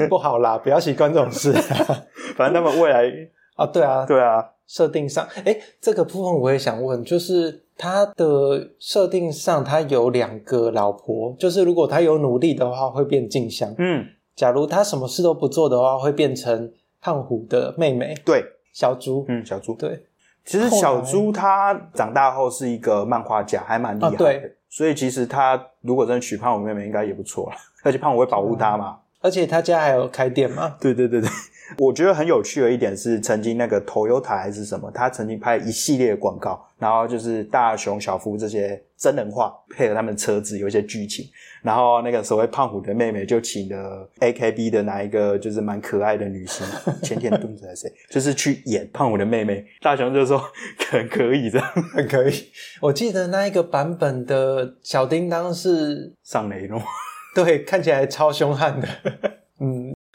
[0.09, 1.53] 不好啦，不要习惯这种事。
[2.35, 3.05] 反正他们未来
[3.55, 7.61] 啊，对啊，对啊，设定上，哎，这个部分我也想问，就是。
[7.75, 13.75] 他的设定上，他有两个老婆，就是如果他有努力的话，会变静香。
[13.79, 14.07] 嗯，
[14.37, 18.15] 假如他什么事都不做的话，会变成胖虎的妹妹。
[18.25, 19.25] 对，小猪。
[19.27, 19.75] 嗯，小猪。
[19.75, 20.07] 对，
[20.45, 24.15] 其实小猪他长大后是一个漫画家，还蛮厉害的。
[24.15, 27.57] 啊，对，所以其实他如果真的娶胖虎妹妹，应该也不错了。
[27.83, 28.99] 而且胖虎会保护他嘛。
[29.21, 30.77] 而且他家还有开店嘛。
[30.79, 31.29] 对对对对。
[31.79, 41.27] 我觉得很有趣的一点是，曾经那个 Toyota 还是什么，他曾经拍一系列的广告，然后就是大熊、小夫这些真人化配合他们车子有一些剧情，
[41.63, 46.67] 然后那个所谓胖虎的妹妹就请了 AKB 的哪一个就是蛮可爱的女星，
[47.03, 50.43] 前田敦子还是谁，就是去演胖虎的妹妹，大雄就说
[50.91, 52.35] 很可以这样，很可以。
[52.81, 56.81] 我记得那一个版本的小叮当是上雷诺，
[57.35, 59.33] 对，看起来超凶悍的，嗯。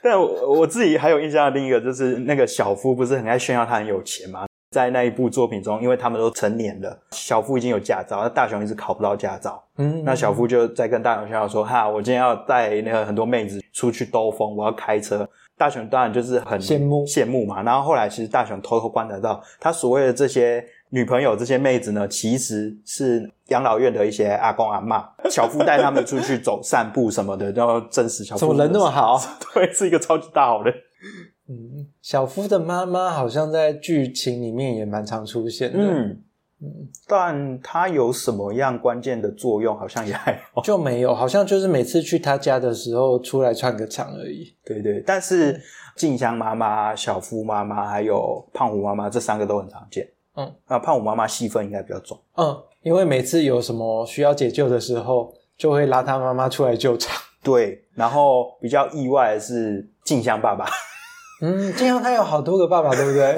[0.04, 4.46] 但我我自己还有印象的另一个就是那个小夫不是很爱炫耀他很有钱吗？
[4.72, 9.64] 在那一部作品中，因为他们都成年了，小夫已经有驾照，那大雄一直考不到驾照。
[9.78, 17.64] 嗯，那小夫就在跟大雄炫耀说：“哈，我今天要带那个很多妹子出去兜风，我要开车。”大雄当然就是很羡慕羡慕嘛。
[17.64, 20.64] 然后后来其实大雄偷偷观察到，他所谓的这些。
[20.90, 25.06] 女朋友这些妹子呢，其实是养老院的一些阿公阿嬷。
[25.30, 29.20] 小夫带他们出去走散步什么的，然后证实小夫怎么人那么好？
[29.54, 30.74] 对，是一个超级大好人。
[31.50, 35.80] 嗯，小夫的妈妈好像在剧情里面也蛮常出现的。
[35.80, 36.24] 嗯
[36.60, 39.78] 嗯，但他有什么样关键的作用？
[39.78, 44.56] 好像也还好，就没有，好像就是每次去他家的时候出来串个场而已。
[44.66, 45.62] 对对，但是
[45.96, 50.08] 静香妈妈、小夫妈妈还有胖虎妈妈这三个都很常见。
[50.38, 52.18] 嗯，那胖虎妈妈戏份应该比较重。
[52.36, 57.20] 嗯，因为每次有什么需要解救的时候，就会拉他妈妈出来救场。
[57.44, 60.66] 对，然后比较意外的是静香爸爸。
[61.42, 63.36] 嗯，静香他有好多个爸爸，对不对？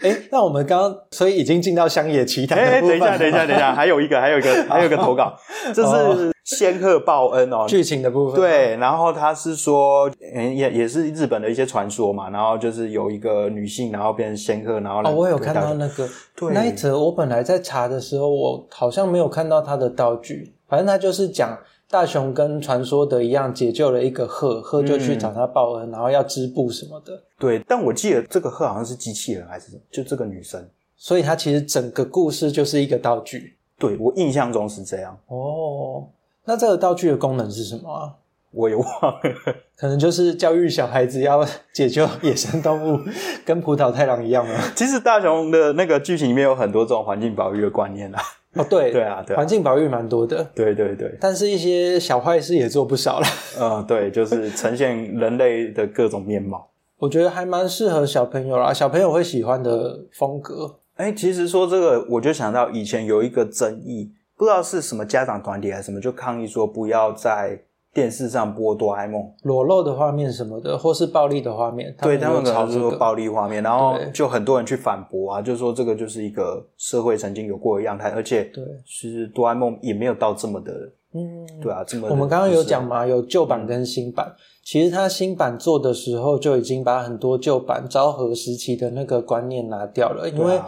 [0.02, 2.98] 哎，那我们刚刚所以已经进到乡野奇谈的部分。
[2.98, 5.34] 等一下，等一下，等一下，还有一个，还有一个，还有一个投稿，
[5.74, 6.35] 这是。
[6.46, 16.08] 仙鹤报恩哦，剧情的部分对，然后他是说，也也是日本的一些传说嘛，然后就是有一个女性，然后变成仙鹤，然后哦，我有看到那个。
[16.36, 16.54] 对。
[16.54, 21.58] 那一则，我本来在查的时候，我好像没有看到他的道具，反正他就是讲
[21.90, 27.20] 大雄跟传说的一样，解救了一个鹤，鹤就去找他报恩，嗯、然后要织布什么的。
[27.40, 30.64] 对，但我记得这个鹤好像是机器人还是什么，就这个女生，
[30.96, 33.56] 所以他其实整个故事就是一个道具。
[33.78, 35.18] 对，我印象中是这样。
[35.26, 36.06] 哦。
[36.46, 38.14] 那这个道具的功能是什么啊？
[38.52, 39.20] 我也忘了，
[39.76, 42.98] 可能就是教育小孩子要解救野生动物，
[43.44, 44.54] 跟葡萄太郎一样吗？
[44.74, 48.18] 其实大雄的那个剧情里面有很多这种环境保育的观念啊。
[48.54, 50.42] 哦，对， 对啊，对啊，环境保育蛮多的。
[50.54, 53.26] 对对对，但是一些小坏事也做不少了。
[53.60, 56.70] 嗯，对，就是呈现人类的各种面貌。
[56.96, 60.78] 我觉得还蛮适合小朋友啦，小朋友会喜欢的风格。
[60.94, 64.12] 哎，其实说这个，我就想到以前有一个争议。
[64.36, 67.58] 不知道是什么家长团体还是什么，就抗议说不要在
[67.94, 71.96] 电视上播哆啦 A 梦裸露的画面什么的，或是暴力的画面。
[72.02, 80.70] 对，他们可能是说暴力画面，然后就很多人去反驳啊，就说这个就是一个社会曾经有过的样态，而且对，其实哆啦 A 梦也没有到这么的，
[81.14, 82.06] 嗯，对啊，这么。
[82.10, 90.60] 我们刚刚有讲嘛，有旧版跟新版，嗯、其实他新版做的时候就已经把很多旧版昭和时期的那个观念拿掉了，因为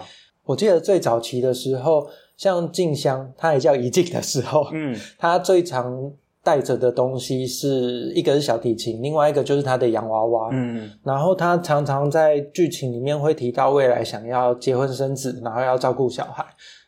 [0.44, 2.06] 我记得最早期的时候。
[2.38, 6.10] 像静香，她也叫怡静的时候，嗯， 她最常
[6.42, 10.48] 带着的东西是一个是小提琴，另外一个就是他的洋娃娃。
[10.52, 16.42] 嗯，然后他常常在剧情里面会提到未来想要结婚生子，然后要照顾小孩。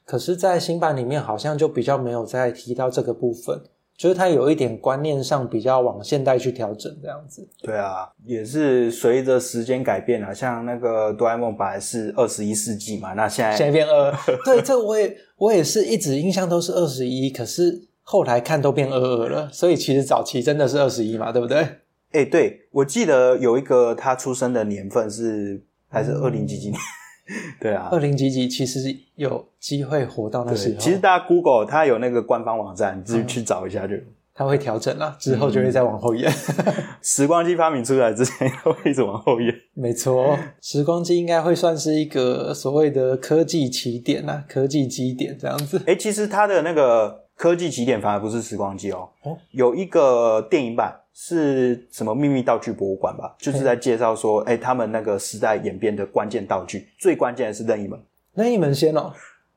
[0.06, 3.60] 可是，在新版里面好像就比较没有再提到这个部分。
[4.00, 7.46] 就是它有一点观念上比较往现代去调整这样子。
[7.60, 10.32] 对啊，也是随着时间改变啊。
[10.32, 14.10] 像那个哆啦 A 梦本来是二十一世纪嘛，那现在现在变二。
[14.42, 19.50] 对，这我也我也是一直印象都是二十一，可是后来看都变二二了。
[19.52, 21.58] 所以其实早期真的是二十一嘛，对不对？
[21.58, 26.80] 哎、欸，对，我记得有一个他出生的年份是还是二零几几年。
[26.80, 26.99] 嗯
[27.60, 30.78] 对啊，二零几几其实有机会活到那时候。
[30.78, 33.94] 其实大家 Google 它有那个官方网站，你自己去找一下就。
[34.32, 36.30] 它会调整啦，之后就会再往后延。
[36.30, 39.54] 嗯、 时光机发明出来之前，它会一直往后延。
[39.74, 45.76] 没错，时光机应该会算是一个所谓的科技起点啊，科技基点这样子。
[45.84, 50.99] 诶、欸、其实它的那个科技起点反而不是时光机哦，哦，有一个电影版。
[51.22, 53.36] 是什么秘密道具博物馆吧？
[53.38, 58.00] 就是在介绍说，哎、欸，他们那个时代演变的关键道具，最关键的是任意门。
[58.32, 59.12] 任意门先哦，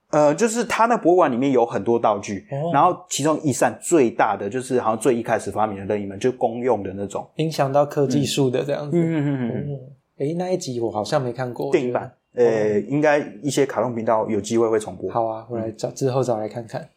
[0.09, 8.97] 呃，就是他那博物馆里面有很多道具，哦、然后其中一扇最大的，就是好像最一开始发明的任意门，就公用的那种，影响到科技树的这样子。
[8.97, 9.79] 嗯嗯嗯嗯。
[10.17, 15.09] 哎、欸，那一集我好像没看过电影版，呃、欸，应该一些卡通频道有机会会重播。
[15.09, 16.89] 好啊，我来找之后找来看看。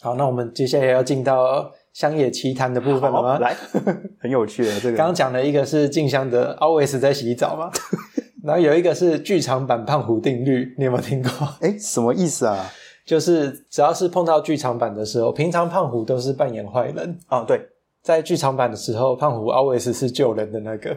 [0.00, 1.70] 好，那我们接下来要进到。
[1.96, 3.38] 乡野奇谈的部分了吗？
[3.38, 3.56] 来，
[4.20, 4.96] 很有趣的这个。
[4.98, 7.70] 刚刚讲的一个是静香的 always 在洗澡嘛，
[8.44, 11.30] 然后有一个是剧场版胖虎定律，你有没有听过？
[11.62, 12.70] 哎，什么意思啊？
[13.06, 17.46] 就是只要是碰到剧场版的时候，平常胖虎都是扮演坏人哦。
[17.48, 17.66] 对，
[18.02, 20.94] 在剧场版的时候，胖虎 always 是救人的那个，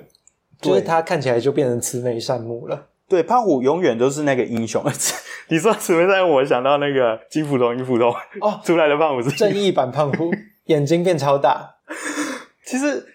[0.60, 2.88] 就是他看起来就变成慈眉善目了。
[3.08, 4.84] 对，胖虎永远都是那个英雄。
[5.48, 8.08] 你说慈眉善目，我想到那个金斧头、银斧头
[8.42, 10.30] 哦，出来的胖虎是正义版胖虎。
[10.70, 11.76] 眼睛变超大，
[12.66, 13.06] 其实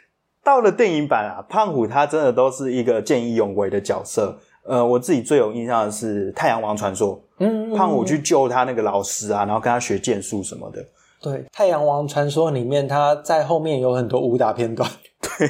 [0.42, 4.38] 到了电影版啊，胖虎他真的都是一个见义勇为的角色。
[4.64, 10.84] 呃，我自己最有印象的是《太阳王传说》，嗯，胖虎去救他那个老师啊，然后跟他学剑术什么的。
[11.20, 14.88] 对，《太阳王传说》里面他在后面有很多武打片段。
[15.20, 15.48] 对，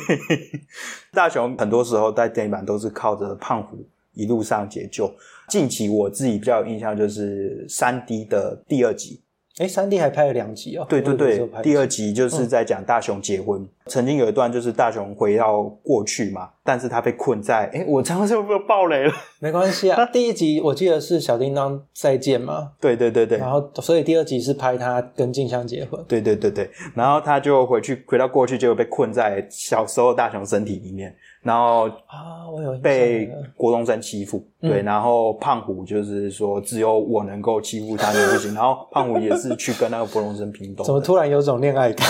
[1.14, 3.78] 大雄很多时候在电影版都是靠着胖虎
[4.12, 5.10] 一路上解救。
[5.48, 9.20] 近期我自己比较有印象就是三 D 的第二集。
[9.58, 10.84] 诶三 D 还拍了两集哦。
[10.88, 13.62] 对对对，第二集就是在讲大雄结婚。
[13.62, 17.70] 嗯、曾经有一段就是大雄回到过去嘛，但是他被困在……
[17.72, 19.12] 哎我常常是不是爆雷了？
[19.38, 19.96] 没关系啊。
[19.96, 22.72] 那第一集我记得是小叮当再见嘛。
[22.80, 23.38] 对对对对。
[23.38, 26.04] 然后，所以第二集是拍他跟静香结婚。
[26.08, 26.68] 对对对对。
[26.94, 31.14] 然后他就回去回到过去，就被困在小时候大雄身体里面。
[31.44, 38.54] 然后啊，我有被郭东升欺负，嗯、对，然后胖虎就是说只有我能够欺负他，你不行。
[38.54, 40.82] 然后胖虎也是去跟那个郭东升拼斗。
[40.82, 42.08] 怎么突然有种恋爱感？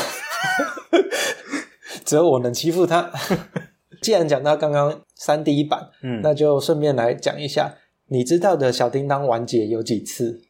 [2.06, 3.10] 只有我能欺负他。
[4.00, 7.74] 既然讲到刚刚三 D 版，嗯，那就顺便来讲一下，
[8.06, 10.42] 你知道的小叮当完结有几次？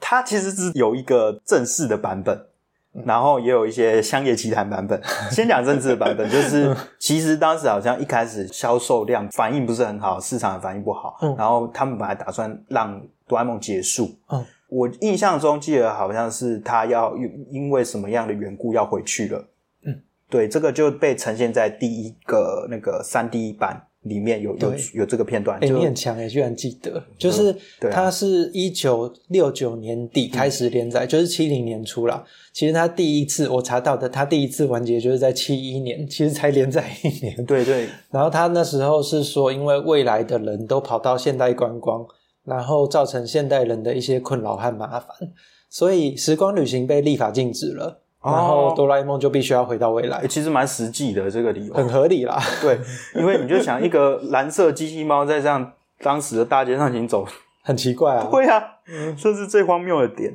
[0.00, 2.46] 它其实是有一个正式的版本。
[3.04, 5.00] 然后也有一些乡野奇谈版本。
[5.30, 11.16] 先讲政治的版本，就是其实当时好像一开始销售量反应不是很好，市场的反应不好。
[11.22, 11.34] 嗯。
[11.36, 14.10] 然后他们本来打算让哆啦 A 梦结束。
[14.28, 14.44] 嗯。
[14.68, 17.14] 我印象中记得好像是他要
[17.50, 19.48] 因为什么样的缘故要回去了。
[19.84, 20.02] 嗯。
[20.28, 23.86] 对，这个就被呈现在第一个那个三 D 版。
[24.02, 27.54] 里面有有有这个片段，哎、欸，你很强哎，居然记得，就是
[27.90, 32.24] 它是一九六九年底开始连载，嗯、就是七零年初啦。
[32.52, 37.44] 其实它第一次我查到的，它第一次完结就是在七一年， 其实才连载一年。
[37.44, 37.88] 对对。
[38.10, 42.04] 然后他那时候是说，因为未来的人都跑到现代观光，
[42.44, 45.06] 然后造成现代人的一些困扰和麻烦，
[45.70, 48.01] 所以时光旅行被立法禁止了。
[48.24, 52.40] 然后哆啦 A 梦就必须要回到未来，欸、其实蛮实际的这个理由，很合理啦。
[52.60, 52.78] 对，
[53.16, 57.26] 因为你就想一个蓝色机器猫在这样当时的大街上行走，
[57.64, 58.28] 很奇怪啊。
[58.30, 58.62] 对啊，
[59.20, 60.32] 这是最荒谬的点。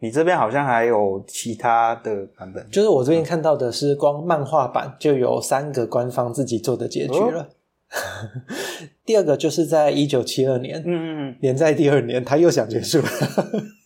[0.00, 7.40] 你这边好像还有其他的版本，就是我这边看到的是光漫画版就有三个官方自己做的结局了。
[7.40, 7.46] 哦、
[9.06, 13.08] 第二个就是在一九七二年，嗯嗯嗯，连载第二年他又想结束了，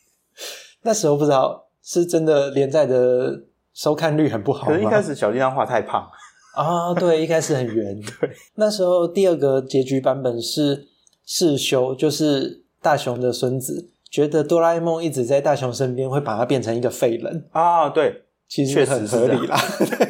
[0.82, 1.67] 那时候不知道。
[1.82, 4.66] 是真的连载的收看率很不好？
[4.66, 6.08] 可是一开始小叮当画太胖
[6.54, 7.98] 啊，对，一开始很圆。
[8.20, 10.88] 对，那时候第二个结局版本是
[11.24, 17.88] 世修，就是大雄的孙子，觉得哆啦 A 梦一直在大雄身边，会把他变成一个废人啊。
[17.88, 19.56] 对，其实很合理啦。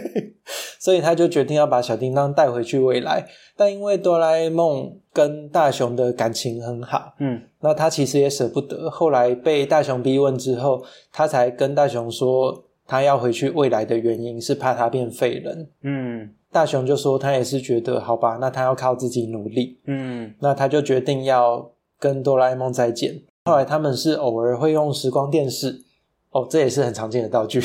[0.79, 3.26] 对，所以他就决定要把小叮当带回去未来，
[3.57, 7.43] 但因为哆啦 A 梦跟大雄的感情很好，嗯。
[7.61, 15.68] 那他其实也舍不得，后来被大雄逼问之后，他才跟大雄说，他要回去未来的原因是怕他变废人。
[15.83, 19.81] 嗯，大雄就说他也是觉得好吧，那他要靠自己努力。
[19.87, 21.68] 嗯，那他就决定要
[21.99, 23.20] 跟哆啦 A 梦再见。
[23.47, 25.83] 后来他们是偶尔会用时光电视，
[26.31, 27.61] 哦，这也是很常见的道具。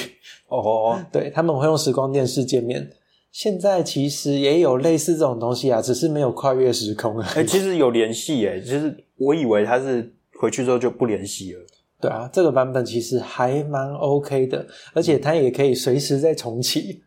[0.47, 2.89] 哦， 对，他们会用时光电视见面。
[3.34, 7.28] 现在其实也有类似这种东西啊，只是没有跨越时空啊。
[7.36, 11.60] 哎，其实有联系哎，其实我以为他是回去之后就不联系了。
[12.00, 14.64] 对啊，这个版本其实还蛮 OK 的，
[14.94, 17.02] 而且它也可以随时再重启。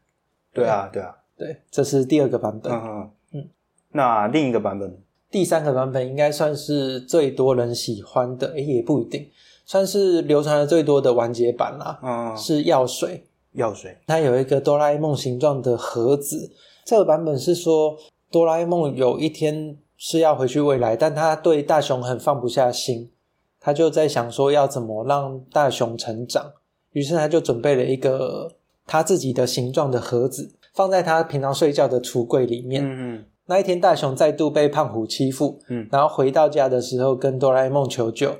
[0.52, 2.72] 对啊，对啊，对，这是第二个版本。
[2.72, 3.48] 嗯嗯嗯。
[3.92, 4.98] 那另一个版本，
[5.30, 9.28] 第三个版本应该算是最多人喜欢的，诶也不一定，
[9.64, 12.00] 算是流传的最多的完结版啦。
[12.02, 13.22] 嗯，是药水。
[13.56, 16.52] 药水，它有一个哆啦 A 梦形状的盒子。
[16.84, 17.96] 这个版本是说，
[18.30, 23.10] 哆啦 A 梦有一天是要回去未来，但他对大雄很放不下心，
[23.58, 26.52] 他就在想说要怎么让大雄成长。
[26.92, 28.52] 于是他就准备了一个
[28.86, 32.84] 他自己的形状的盒子，放在他平常睡觉的橱柜里面。
[32.84, 33.24] 嗯嗯。
[33.48, 38.34] 那一天，大雄再度被胖虎欺负，嗯，然后回到家的时候跟哆啦 A 梦求救。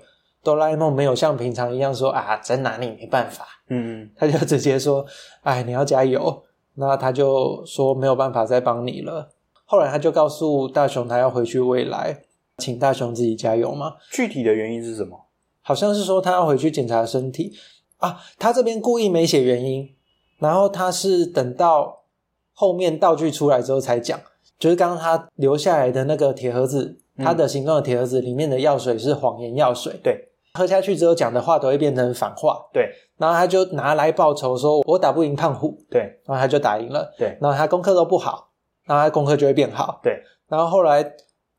[0.47, 3.45] 哆啦 A 梦没有像平常一样说啊，真拿你没办法。
[3.69, 5.05] 嗯，他就直接说，
[5.43, 6.45] 哎，你要加油。
[6.75, 9.29] 那他就说没有办法再帮你了。
[9.65, 12.23] 后来他就告诉大雄，他要回去未来，
[12.59, 13.95] 请大雄自己加油嘛。
[14.13, 15.19] 具体的原因是什么？
[15.63, 17.53] 好像是说他要回去检查身体
[17.97, 18.21] 啊。
[18.39, 19.93] 他这边故意没写原因，
[20.39, 22.05] 然后他是等到
[22.53, 24.21] 后面道具出来之后才讲，
[24.61, 29.99] 就是刚刚他留下来的那个铁盒子，它的形状的铁盒子里面的药水是谎言药水。
[30.05, 30.29] 对。
[30.57, 32.91] 喝下去之后讲的话都会变成反话，对。
[33.19, 36.01] 然后他就拿来报仇，说我打不赢胖虎，对。
[36.25, 37.39] 然后他就打赢了，对。
[37.41, 38.49] 然后他功课都不好，
[38.87, 40.21] 然后他功课就会变好，对。
[40.49, 41.13] 然后后来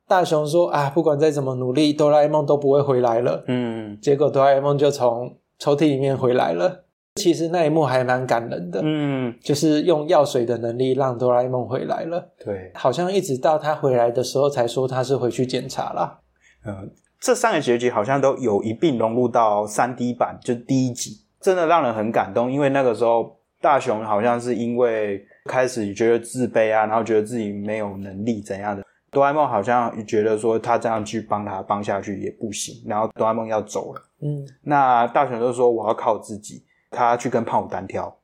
[0.07, 3.97] 大雄说啊，不管再怎么努力，哆啦 A 梦都不会回来了，嗯。
[4.01, 6.83] 结果哆啦 A 梦就从抽屉里面回来了。
[7.15, 12.71] 其实那一幕还蛮感人的，嗯，就是用药水的能力让哆啦 A 梦回来了，对。
[12.75, 16.19] 好像一直到他回来的时候才说他是回去检查啦，
[16.63, 16.91] 嗯。
[17.19, 22.51] 这三个结局好像都有一并融入到三 D 版，就第一集，真的让人很感动。
[22.51, 28.83] 因为那个时候大雄好像是因为开始觉得自卑啊，然后觉得自己没有能力怎样的。
[29.09, 34.01] 哆啦 A 梦好像觉得说他这样去帮他帮下去也不行，然后哆啦 A 梦要走了。
[34.21, 38.15] 嗯，那大雄就说我要靠自己，他去跟胖虎单挑。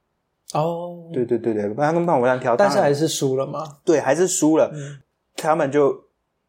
[0.54, 3.64] 哦，对对对对，他跟胖虎单挑，但是还是输了嘛？
[3.84, 4.70] 对，还是输了。
[4.72, 5.00] 嗯，
[5.36, 6.04] 他们就。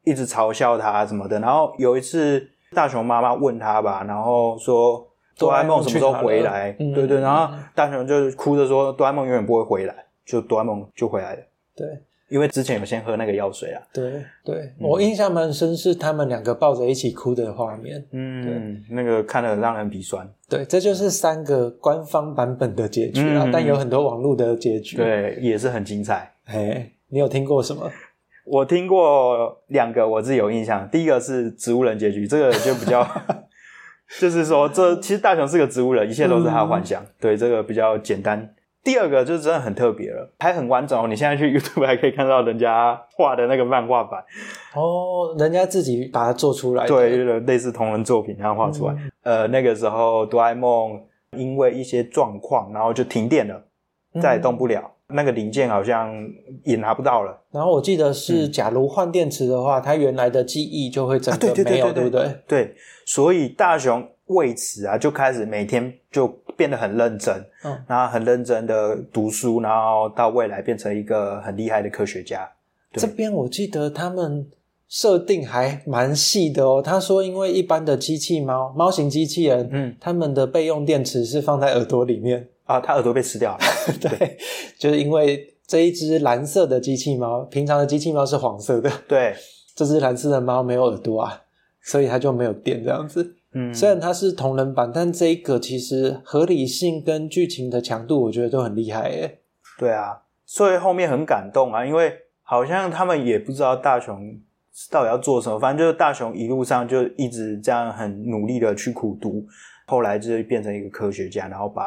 [0.05, 5.07] 一直嘲笑他什么的，然后有一次大雄妈妈问他吧，然后说
[5.39, 6.73] 哆啦 A 梦什么时候回来？
[6.73, 9.95] 对对，然后大雄就哭着说哆啦 A 梦永远不会回来，
[10.25, 11.41] 就哆啦 A 梦就回来了。
[11.75, 11.87] 对，
[12.29, 13.83] 因为之前有先喝那个药水啊。
[13.93, 18.05] 对对，嗯、我印象蛮深是他们两个抱着一起哭的画面。
[18.13, 20.29] 嗯，对那个看了让人鼻酸。
[20.49, 26.31] 对，这就是三个官方版本的结局啊，嗯、但有很多网络的结局，对，也是很精彩。
[26.45, 27.91] 哎，你有听过什么？
[28.45, 30.89] 我听过两个，我自己有印象。
[30.91, 33.07] 第一个是植物人结局，这个就比较，
[34.21, 37.03] 就是说，这其实大雄是个植物人，一切都是他的幻想。
[37.03, 38.55] 嗯、对，这个比较简单。
[38.83, 41.09] 第二个就是真的很特别了，还很完整哦。
[41.09, 44.23] 你现在去 YouTube 还可以看到人家画的那个漫画版。
[44.75, 46.89] 哦，人家自己把它做出来的。
[46.89, 48.95] 对，类似同人作品，然后画出来。
[49.23, 53.65] 嗯、呃，那个时候哆啦 A 梦因为一些状况，然后就停电了，
[54.21, 54.83] 再也动不了。
[54.83, 56.13] 嗯那个零件好像
[56.65, 57.41] 也拿不到了。
[57.53, 62.35] 然后我记得是，假如换电池的话，它原来的记忆就会整个没有，对不对？
[62.49, 62.75] 对，
[63.07, 72.51] 所以大雄为此啊，就开始每天就变得很认真，嗯，然后很认真的读书，然后到未来变成一个很厉害的科学家。
[72.95, 74.47] 这边我记得他们
[74.89, 76.83] 设定还蛮细的哦。
[76.85, 82.49] 他说，因为一般的机器猫、猫型机器人，嗯，他们的备用电池是放在耳朵里面。
[82.65, 83.59] 啊，他耳朵被吃掉了。
[84.01, 84.39] 对，
[84.79, 88.91] 就是因为这一只蓝色的机器猫，平常的机器猫是黄色的。
[89.07, 89.35] 对，
[89.75, 91.43] 这只蓝色的猫没有耳朵啊，
[91.83, 93.37] 所以它就没有电这样子。
[93.53, 99.39] 嗯，虽然它是同人版，但这一个其实合理性跟剧情的强度，我觉得都很厉害耶。
[99.79, 102.13] 对啊，所以后面很感动啊，因为
[102.43, 104.39] 好像他们也不知道大雄
[104.91, 109.47] 到底要做什么，反正就是大雄一路上就一直这样很努力的去苦读，
[109.87, 111.83] 后来就变成一个科学家，然后把。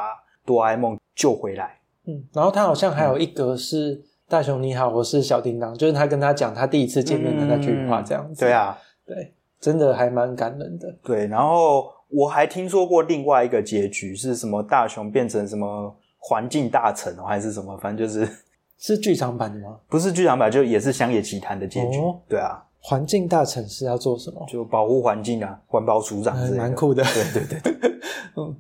[0.47, 8.39] 哆啦 A 梦救回来，嗯，然后他好像还有一个是大雄你好，我是小叮当，就是他跟他讲他第一次见面的那句话，这样子。
[8.39, 10.87] 对啊，对，真的还蛮感人的。
[11.03, 14.63] 对，然后我还听说过另外一个结局是什么？
[14.63, 17.77] 大雄变成什么环境大臣哦，还是什么？
[17.79, 18.25] 反正就是
[18.79, 19.77] 是剧场版的吗？
[19.89, 21.97] 不是剧场版，就也是乡野奇谈的结局。
[21.99, 24.45] 哦、对啊，环境大臣是要做什么？
[24.47, 27.03] 就保护环境啊，环保署长是蛮酷的。
[27.03, 27.73] 对对对，
[28.37, 28.55] 嗯。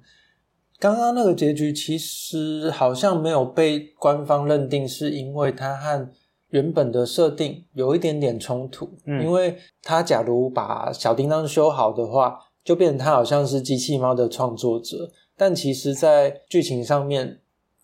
[0.79, 6.09] 刚刚那个结局其实好像没有被官方认定，是因为它和
[6.49, 8.89] 原本的设定有一点点冲突。
[9.05, 17.39] 嗯，因为他假如把小叮当修好的话，就变成他好像是机器猫的创作者，但其实在剧情上面，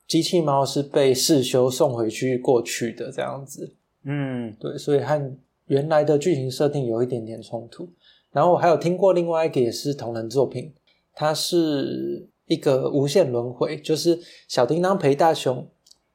[0.07, 3.75] 机器猫是被世修送回去过去的这样子。
[4.03, 7.89] 嗯，对，所以和原来的剧情设定有一点点冲突。
[8.31, 10.73] 然后我还有听过另外一个也是同人作品，
[11.13, 15.67] 它是一个无限轮回，就是小叮当陪大雄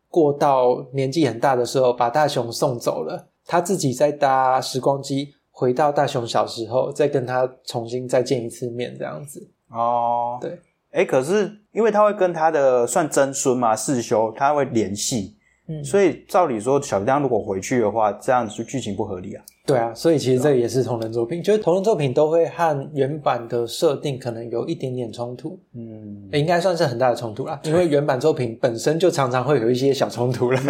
[0.08, 9.50] 过到年纪很大的时候，把大雄送走了，他自己再搭时光机回到大雄小时候，再跟他重新再见一次面，这样子。
[9.70, 10.58] 哦，对，
[10.90, 15.37] 诶，可是因为他会跟他的算曾孙嘛，世修，他会联系。
[15.68, 19.44] 嗯，所以照理说，小叮当如果回去的话，这样子就剧情不合理啊。
[19.66, 25.58] 对啊，所以其实这也是同人作品，就是同人作品都会和原版的设定可能有一点点冲突。
[25.74, 30.60] 嗯，应该算是很大的冲突啦，因为原版作品本身就常常会有一些小冲突了。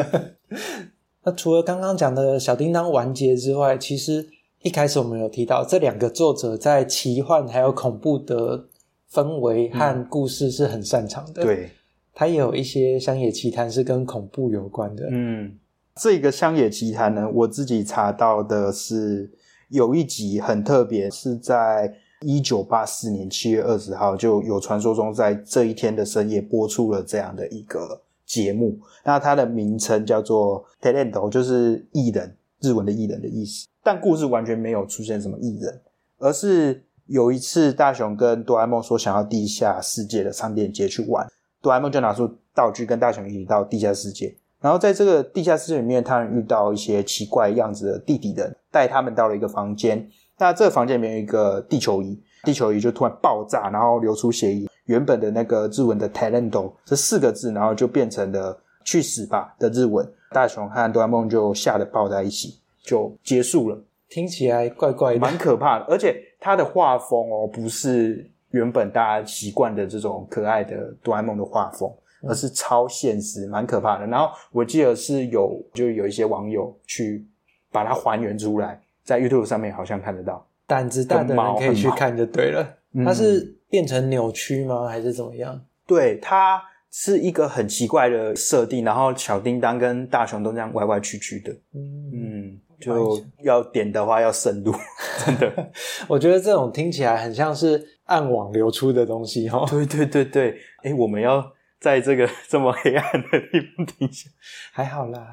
[1.23, 4.27] 那除了刚刚讲的小叮当完结之外，其实
[4.63, 8.65] 一开始我们有提到这两个作者在奇幻还有恐怖的
[9.13, 11.45] 氛围和故事是很擅长的。
[11.45, 11.71] 对。
[12.19, 15.07] 它也有一些乡野奇谈是跟恐怖有关的。
[15.09, 15.57] 嗯，
[15.95, 19.31] 这个乡野奇谈呢，我自己查到的是
[19.69, 28.77] 有一集很特别，是在一九八四年七月二十号，就有传说中在这一天的深夜播出了这样的一个节目。
[29.05, 33.69] 那它的名称叫做 Talent，就是艺人，日文的艺人的意思。
[33.85, 35.81] 但故事完全没有出现什么艺人，
[36.19, 41.25] 而是有一次大雄跟哆啦 A 梦说想要地下世界的商店街去玩。
[41.61, 50.09] 哆啦 A 梦就拿出道具跟大雄一起到地下世界，然后在这个地下世界里面，他们遇到一些奇怪样子的地底人，带他们到了一个房间。
[50.39, 54.69] 那这个房间里面有一个地球仪，地球仪就突然爆炸，然后流出血液。
[54.85, 60.09] 原本的那个日文的 talento 这四个字，然后就变成了去死吧的日文。
[60.31, 63.79] 大雄和哆啦 A 梦就吓得抱在一起，就结束了。
[64.09, 65.85] 听起来怪怪的，蛮可怕的。
[65.87, 68.31] 而且他的画风哦，不是。
[68.51, 71.93] 原本大家习惯的这种可爱的哆啦 A 梦的画风，
[72.23, 74.07] 而是超现实，蛮可怕的。
[74.07, 77.27] 然后我记得是有，就有一些网友去
[77.71, 80.47] 把它还原出来，在 YouTube 上面好像看得到。
[80.67, 82.77] 胆子大的人可以去看就对了。
[83.05, 84.87] 它是变成扭曲吗？
[84.89, 85.61] 还是怎么样？
[85.87, 91.53] 对，它是一个很奇怪的设定，然后小叮当跟大雄都这样歪歪曲曲的。
[91.75, 92.11] 嗯。
[92.13, 94.73] 嗯就要点的话要深入，
[95.27, 95.71] 真的，
[96.07, 99.67] 我觉得这种听起来很像是暗网流出的东西齁。
[99.71, 104.29] 对对对对，诶，我们要在这个 这么黑暗的地方停下，
[104.73, 105.33] 还好啦。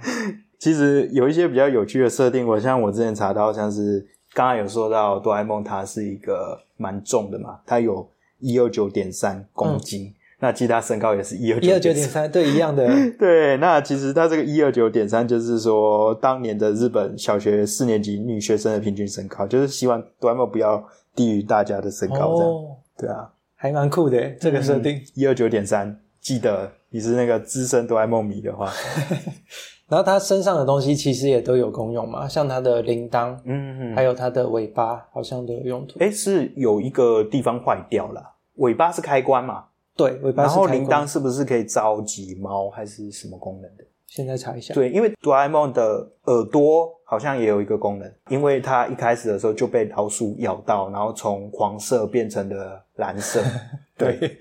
[0.58, 8.10] 其实有一些比较有趣的设定，我像我之前查到，像是刚刚有说到哆啦 A 梦，它是一个蛮重的嘛，它有
[8.40, 10.06] 一二九点三公斤。
[10.06, 12.86] 嗯那其他身高也是一二九点三，对，一样的。
[13.18, 20.86] 对，那其实他这个一二九点三，就是说当年的日本小学四年级女学生的平均身高，就是希望哆啦 A 梦不要
[21.16, 22.52] 低于大家的身高，这样。
[22.52, 25.02] 哦、对啊，还蛮酷的这个设定。
[25.14, 28.72] 一二九点三，记得你是那个资深哆啦 A 梦迷的话。
[29.88, 36.00] 然后他身上的东西其实也都有功用嘛，像他的铃铛，嗯，嗯，还有他的尾巴，好像都有用途。
[36.00, 38.22] 哎，是有一个地方坏掉了，
[38.56, 39.66] 尾巴是开关嘛？
[39.96, 40.68] 对，尾巴是开关。
[40.68, 43.84] 然后铃铛是不是可以召集猫，还是什么功能的？
[44.08, 44.74] 现在查一下。
[44.74, 53.42] 对，因为哆啦 A 梦的耳朵好像也有一个功能，因为它一开始的时候就被老鼠咬到，然后从黄色变成了蓝色。
[53.98, 54.38] 对，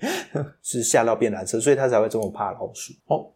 [0.61, 2.93] 是吓到变蓝色，所以它才会这么怕老鼠。
[3.07, 3.31] 哦，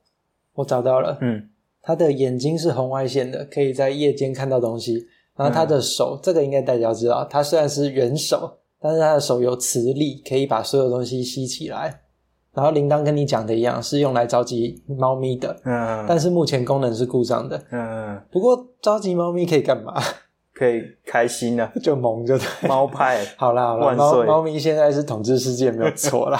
[0.54, 1.18] 我找到了。
[1.22, 1.50] 嗯，
[1.82, 5.08] 它的眼睛是红外线的，可以在夜间看到东西。
[5.36, 12.02] 然后它的手，嗯、这个应该大家知道，它虽然是人手，但是它的手有磁力，可以把所有东西吸起来。
[12.60, 15.56] 然后铃铛跟你讲的一样，是用来召集猫咪的。
[15.64, 17.64] 嗯，但是目前功能是故障的。
[17.72, 19.94] 嗯，不过召集猫咪可以干嘛？
[20.54, 22.46] 可以开心呢、啊， 就萌就对。
[22.68, 26.38] 猫派，好 啦好啦，猫猫咪现在是统治世界没有错啦。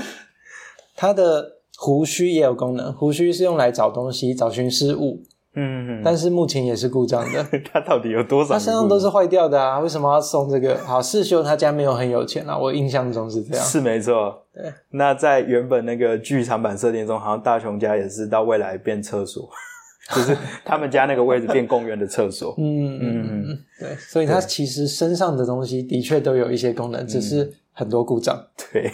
[0.96, 1.44] 它的
[1.76, 5.20] 胡须也有功能，胡须是用来找东西、找寻事物。
[5.56, 7.46] 嗯，但是目前也是故障的。
[7.72, 8.54] 他到底有多少？
[8.54, 9.78] 他身上都是坏掉的啊！
[9.78, 10.76] 为什么要送这个？
[10.78, 13.64] 好，世修他家没有很有钱啊，我印象中是这样。
[13.64, 14.42] 是没错。
[14.52, 14.72] 对。
[14.90, 19.48] 那在原本那个剧场版设定中，好像大雄家也是到未来变厕所，
[20.14, 22.54] 就是他们家那个位置变公园的厕所。
[22.58, 23.58] 嗯嗯嗯。
[23.78, 28.44] 对，所以他其实身上的东西的确都有一些功能，只是很多故障。
[28.72, 28.90] 对。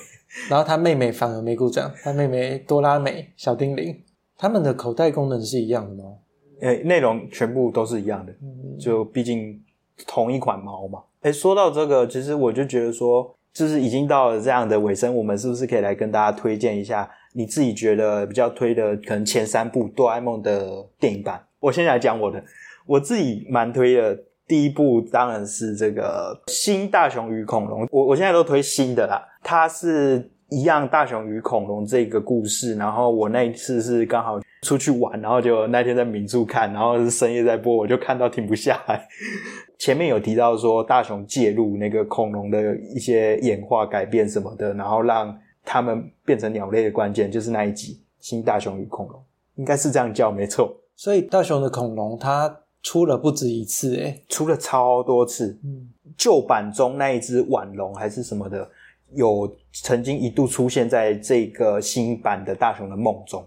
[0.49, 4.01] 然后他妹妹反而没故障，他妹妹多拉美、小叮铃，
[4.39, 6.11] 他们的口袋功能是一样的吗？
[6.61, 8.33] 诶，内容全部都是一样的，
[8.79, 9.61] 就毕竟
[10.07, 11.01] 同一款猫嘛。
[11.23, 21.43] 诶，说到这个，其实我就觉得说，就是已经到了这样的尾声，我们是不是可以来跟大家推荐一下你自己觉得比较推的，可能前三部哆啦 A 梦的电影版？
[21.59, 22.43] 我先来讲我的，
[22.87, 24.19] 我自己蛮推的。
[24.49, 29.25] 第一部当然是这个《新大雄与恐龙》，我我现在都推新的啦。
[29.45, 39.07] 它是一样大雄与恐龙这个故事，然后我那一次是刚好出去玩，然后就那天在民宿看，然后是深夜在播，我就看到停不下来。
[39.79, 49.21] 前面有提到说大雄介入那个恐龙的一些演化改变什么的，然后让他们变成鸟类的关键就是那一集《新大雄与恐龙》，
[49.57, 50.77] 应该是这样叫没错。
[50.97, 52.61] 所以大雄的恐龙它。
[52.83, 55.61] 出了不止一次，诶出了超多次。
[55.63, 58.67] 嗯，旧版中那一只腕龙还是什么的，
[59.13, 63.47] 有曾经一度出现在这个新版的大雄的梦中。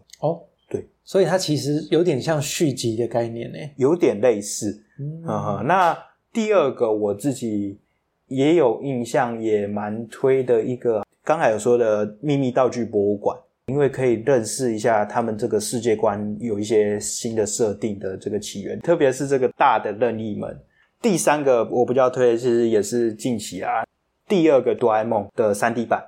[1.04, 4.84] 所以它其实有点像续集的概念，呢有点类似。
[5.00, 5.98] 嗯，嗯，那
[6.32, 7.80] 第二个我自己
[8.28, 13.38] 也有印象，也蛮推的一个，刚才有说的秘密道具博物馆。
[13.68, 20.54] 因为可以认识一下他们这个世界观有一些新的设定的这个起源，特别是这个大的任意门。
[21.02, 23.86] 第三个我比较推的其实也是近期啊，
[24.28, 26.04] 第二个哆啦 A 梦的三 D 版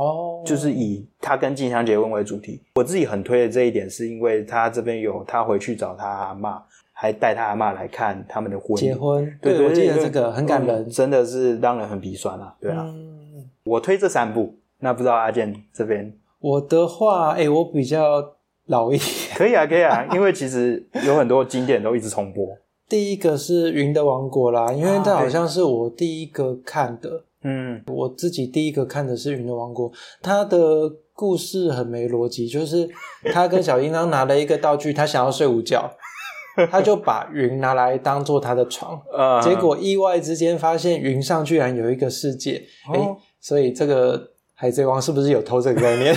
[0.00, 2.62] 哦，就是以他跟静香结婚为主题。
[2.74, 6.62] 我自己很推的这一点是因为他这边有他回去找他阿妈，
[6.94, 9.30] 还带他阿妈来看他们的婚结婚。
[9.42, 12.54] 对，对，我记得这个很感人，嗯，真的是让人很鼻酸啊。
[12.58, 16.10] 对啊，嗯，我推这三部，那不知道阿健这边。
[16.38, 18.24] 我的话，哎、欸，我比较
[18.66, 22.48] 老一点，可以啊，可以啊，因为其实有很多经典都一直重播。
[22.88, 27.24] 第一个是《云的王国》啦，因为它好像是我第一个看的。
[27.42, 29.90] 嗯，我自己第一个看的是《云的王国》，
[30.22, 32.88] 它的故事很没逻辑， 就是
[33.32, 35.90] 他跟小叮当拿了一个道具，他想要睡午觉，
[36.70, 39.00] 他就把云拿来当做他的床，
[39.42, 42.62] 结果意外之间发现云上居然有一个世界，
[42.92, 44.30] 哎、欸，所以这个。
[44.60, 46.14] 海贼王是不是有偷这个概念？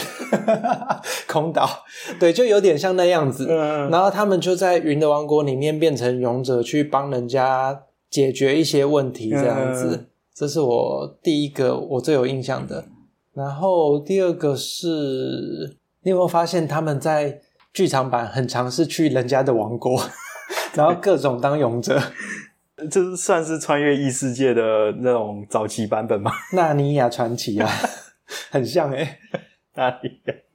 [1.30, 1.66] 空岛，
[2.20, 3.48] 对，就有点像那样子。
[3.50, 9.96] 嗯，然后他们就在云的王国里面变成勇者，去帮人家解决一些问题，这样子。
[9.96, 10.08] 嗯。
[10.34, 12.86] 这是我第一个我最有印象的。
[13.34, 17.42] 然后第二个是，你有没有发现他们在
[17.74, 20.00] 剧场版很尝试去人家的王国，
[20.76, 22.00] 然后各种当勇者。
[22.90, 26.32] 这是算是穿越异世界的那种早期版本吗？
[26.54, 27.70] 纳尼亚传奇啊。
[28.50, 29.20] 很像诶、欸、
[29.76, 30.10] 哪里？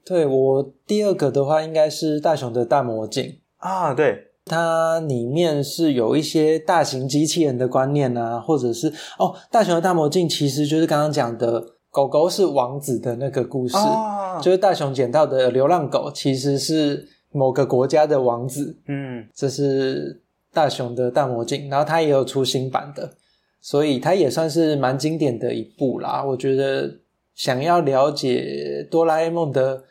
[0.04, 3.94] 对，我第二个的话，应该是大雄的大魔镜啊。
[3.94, 18.78] 对，它里面是有一些大型机器人的观念啊，或者是哦，大雄的大魔镜其实就是刚刚讲的狗狗是王子的那个故事，啊、就是大雄捡到的流浪狗其实是某个国家的王子。
[18.88, 20.22] 嗯，这是
[20.52, 23.12] 大雄的大魔镜，然后它也有出新版的，
[23.60, 26.24] 所以它也算是蛮经典的一部啦。
[26.24, 26.90] 我觉得。
[27.38, 29.84] 想要了解哆啦 A 梦的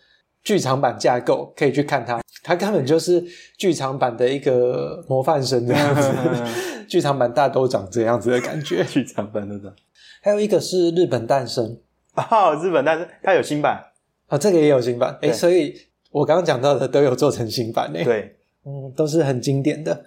[0.43, 2.19] 剧场版架构，可以去看它。
[2.47, 3.21] 它根本就是
[3.57, 6.09] 剧场版的一个模范生这样子，
[6.87, 8.81] 剧场版大都长这样子的感觉。
[8.87, 9.73] 剧场版的长。
[10.21, 11.77] 还有一个是日本诞生
[12.15, 13.83] 哦，日本诞生它有新版啊、
[14.29, 15.75] 哦，这个也有新版诶，所以
[16.09, 18.05] 我刚刚讲到的都有做成新版诶。
[18.05, 20.05] 对，嗯，都是很经典的。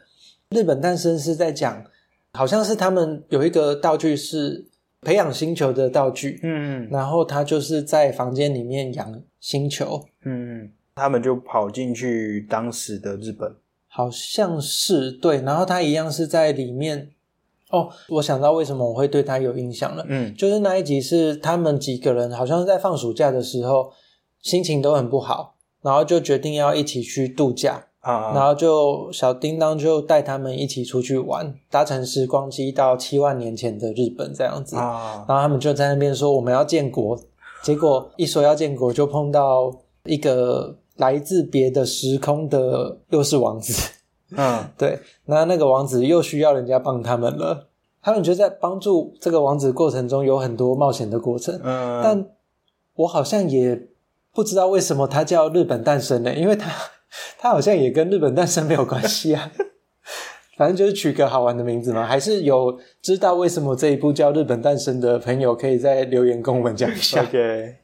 [0.48, 1.84] 日本诞生是在讲，
[2.32, 4.66] 好像是他们有一个道具是。
[5.02, 10.70] 培养星球的道具，嗯，然后他就是在房间里面养星球，嗯，
[11.00, 13.56] 他们就跑进去当时的日本，
[13.88, 17.10] 好像是对，然后他一样是在里面，
[17.70, 23.90] 哦，我想到为什么我会对他有印象了，嗯，就是那一集是他们几个人好像是在放暑假的时候，
[24.42, 27.86] 心情都很不好，然后就决定要一起去度假。
[28.00, 34.74] 啊，然后就小叮当就带他们一起出去玩，搭乘时光机到七万年前的日本这样子。
[34.74, 37.14] 啊，然后他们就在那边说我们要建国，
[37.62, 39.70] 结果一说要建国，就碰到
[40.04, 43.90] 一个来自别的时空的又是王子。
[44.36, 47.66] 嗯， 对，那那个王子又需要人家帮他们了。
[48.00, 51.60] 他们就在帮助这个王子过程中有很多冒险的过程。
[51.62, 52.26] 嗯，但
[52.94, 53.88] 我好像也
[54.32, 56.32] 不知道为什么他叫日本诞生呢？
[56.34, 56.70] 因为他。
[57.40, 59.50] 他好像也跟日本诞生没有关系啊，
[60.60, 62.04] 反正就是取个好玩的名字嘛。
[62.04, 67.22] 还是有知道为什么这一部叫日本诞生的朋友，可以在留言跟我们讲一下。
[67.22, 67.76] OK。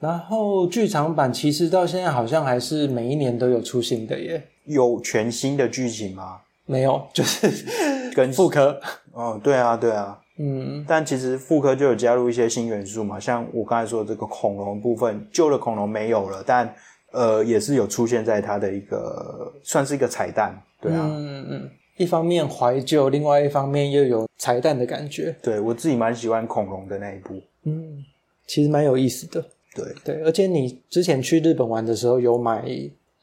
[0.00, 4.42] 然后剧场版其实到现在好像还是每一年都有出新的耶。
[4.64, 6.38] 有全新的剧情吗？
[6.64, 8.80] 没有，就是跟 妇科。
[9.12, 10.18] 哦，对啊，对啊。
[10.38, 16.74] 嗯，但其实妇科就有加入一些新元素嘛，像我刚才说的这个恐龙部分，旧的恐龙没有了，但。
[17.14, 21.70] 呃，也是有出现在它的一个，算是一个彩蛋，对啊，嗯嗯，
[22.02, 25.34] 一方面怀旧，另外一方面又有彩蛋的感觉。
[25.40, 28.04] 对，我自己蛮喜欢恐龙的那一部，嗯，
[28.46, 29.44] 其实蛮有意思的。
[29.74, 32.64] 对对，而且你之前去日本玩的时候有买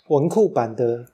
[0.07, 1.05] 文库版的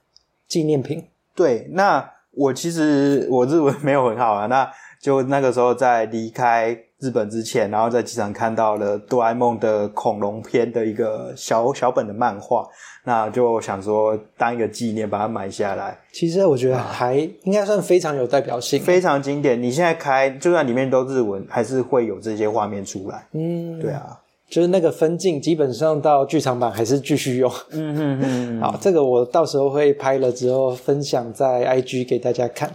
[0.48, 1.04] 纪念品？
[1.36, 12.68] 对，那我其实我日文没有很好啊，那就那个时候在离开日本之前，然后在机场看到了哆啦 A 梦的恐龙篇的一个小小本的漫画，
[13.04, 15.98] 那就想说当一个纪念把它买下来。
[16.14, 19.62] 其实我觉得还应该算非常有代表性，非常经典。
[19.62, 23.28] 你现在开，就算里面都日文，还是会有这些画面出来。
[23.34, 24.20] 嗯，对啊。
[24.48, 27.52] 就是那个分镜，基本上到剧场版还是继续用。
[27.72, 28.62] 嗯嗯嗯。
[28.62, 32.72] 好，这个我到时候会拍了之后分享在 IG 给大家看。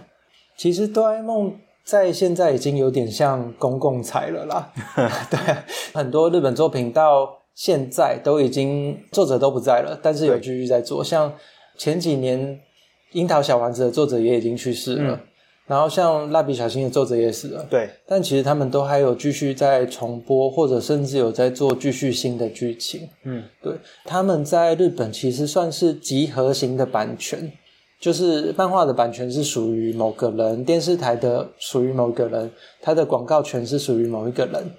[0.57, 1.55] 其实哆啦 A 梦
[1.91, 4.71] 在现在已经有点像公共财了啦。
[5.29, 5.37] 对，
[5.93, 11.03] 很多日本作品到现在都已经作者都不在了，但是有继续在做。
[11.03, 11.33] 像
[11.77, 12.39] 前几年
[13.11, 15.15] 《樱桃小丸子》的作者也已经去世了。
[15.15, 15.19] 嗯
[15.67, 23.07] 然后像蜡笔小新的作者也死了，对，但其实他们都还有继续在重播，或者甚至有在做继续新的剧情。
[23.23, 23.73] 嗯，对，
[24.03, 27.49] 他们在日本其实算是集合型的版权，
[28.01, 32.49] 就是漫画的版权是属于某个人，电视台的属于某个人，
[32.81, 34.71] 它的广告权是属于某一个人。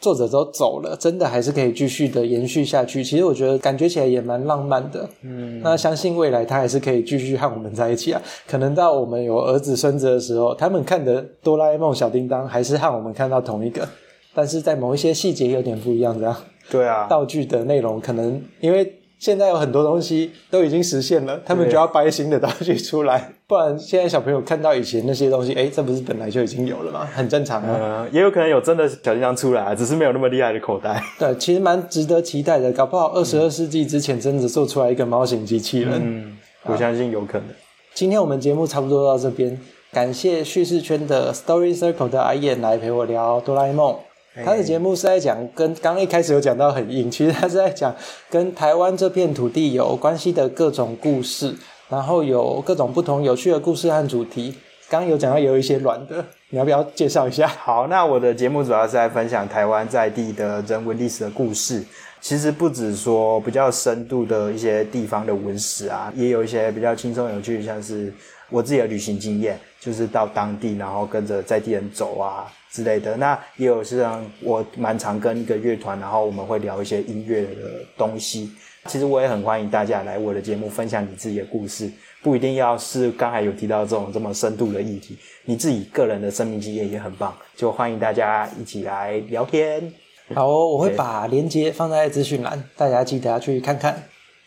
[0.00, 3.02] 作者都走了，真的还是可以继续的延续下去。
[3.02, 5.08] 其实我觉得感觉起来也蛮浪漫的。
[5.22, 8.20] 嗯，那相信未来他还是可以继续和我们在一起啊。
[8.46, 13.88] 可能到我们有儿子孙子的时候，他们看的哆啦 A 梦、小叮当还是和我们看到同一个，
[14.34, 16.36] 但是在某一些细节有点不一样，这样。
[16.68, 18.98] 对啊，道具的内容可能因为。
[19.24, 27.08] 现在有很多东西都已经实现了，他们就要掰新的道具出来， 不然现在小朋友看到以前那些东西，诶，这不是本来就已经有了吗？
[27.10, 28.04] 很正常啊。
[28.04, 31.02] 嗯，也有可能有真的小金刚出来，只是没有那么厉害的口袋。
[31.18, 35.92] 对，其实蛮值得期待的，搞不好二十二世纪之前真的做出来一个猫型机器人。
[35.94, 37.46] 嗯，我相信有可能。
[37.94, 39.58] 今天我们节目差不多到这边，
[39.90, 43.96] 感谢叙事圈的 Story Circle 的阿燕来陪我聊哆啦 A 梦。
[44.42, 47.94] 他的节目是在讲跟刚一开始有讲到很硬， 其实他是在讲
[48.30, 51.54] 跟台湾这片土地有关系的各种故事，
[51.88, 54.54] 然后有各种不同有趣的故事和主题。
[54.88, 57.48] 刚刚有讲到有一些软的，你要不要介绍一下？
[57.48, 61.82] 好，那我的节目主要是在分享台湾在地的人文历史的故事。
[62.20, 68.12] 其实不止说比较深度的一些地方的文史啊，也有一些比较轻松有趣，像是
[68.50, 72.46] 我自己的旅行经验，就是到当地然后跟着在地人走啊。
[72.74, 77.48] 之类的，那也有是让我蛮常跟一个乐团，然后我们会聊一些音乐的
[77.96, 78.50] 东西。
[78.86, 81.88] 其实我也很欢迎大家来我的节目分享你自己的故事，
[82.20, 89.92] 不一定要是刚才有提到这种这么深度的议题，你自己个人的生命经验也很棒，就欢迎大家一起来聊天。
[90.34, 94.02] 好哦，我会把链接放在资讯栏，大家记得要去看看。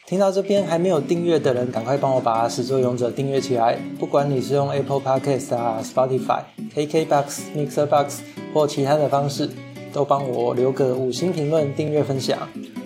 [0.08, 3.78] 听到这边还没有订阅的人，赶快帮我把始作俑者订阅起来。
[3.99, 6.43] 不管你是用 Apple Podcast 啊、Spotify、
[6.74, 8.22] KKBox、Mixer Box
[8.53, 9.49] 或其他的方式，
[9.91, 12.39] 都帮我留个五星评论、订阅分享。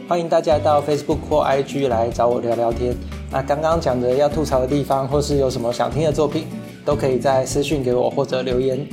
[0.10, 2.96] 欢迎大家到 Facebook 或 IG 来找我聊聊天。
[3.32, 6.48] 那刚刚讲的要吐槽的地方，或是有什么想听的作品，
[6.84, 8.84] 都可以在私讯给我或者留言。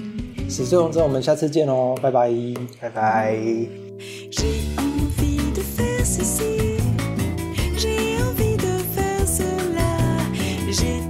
[0.50, 2.30] 始作俑者，我们下次见哦，拜拜，
[2.78, 3.38] 拜拜。
[10.70, 11.07] J'ai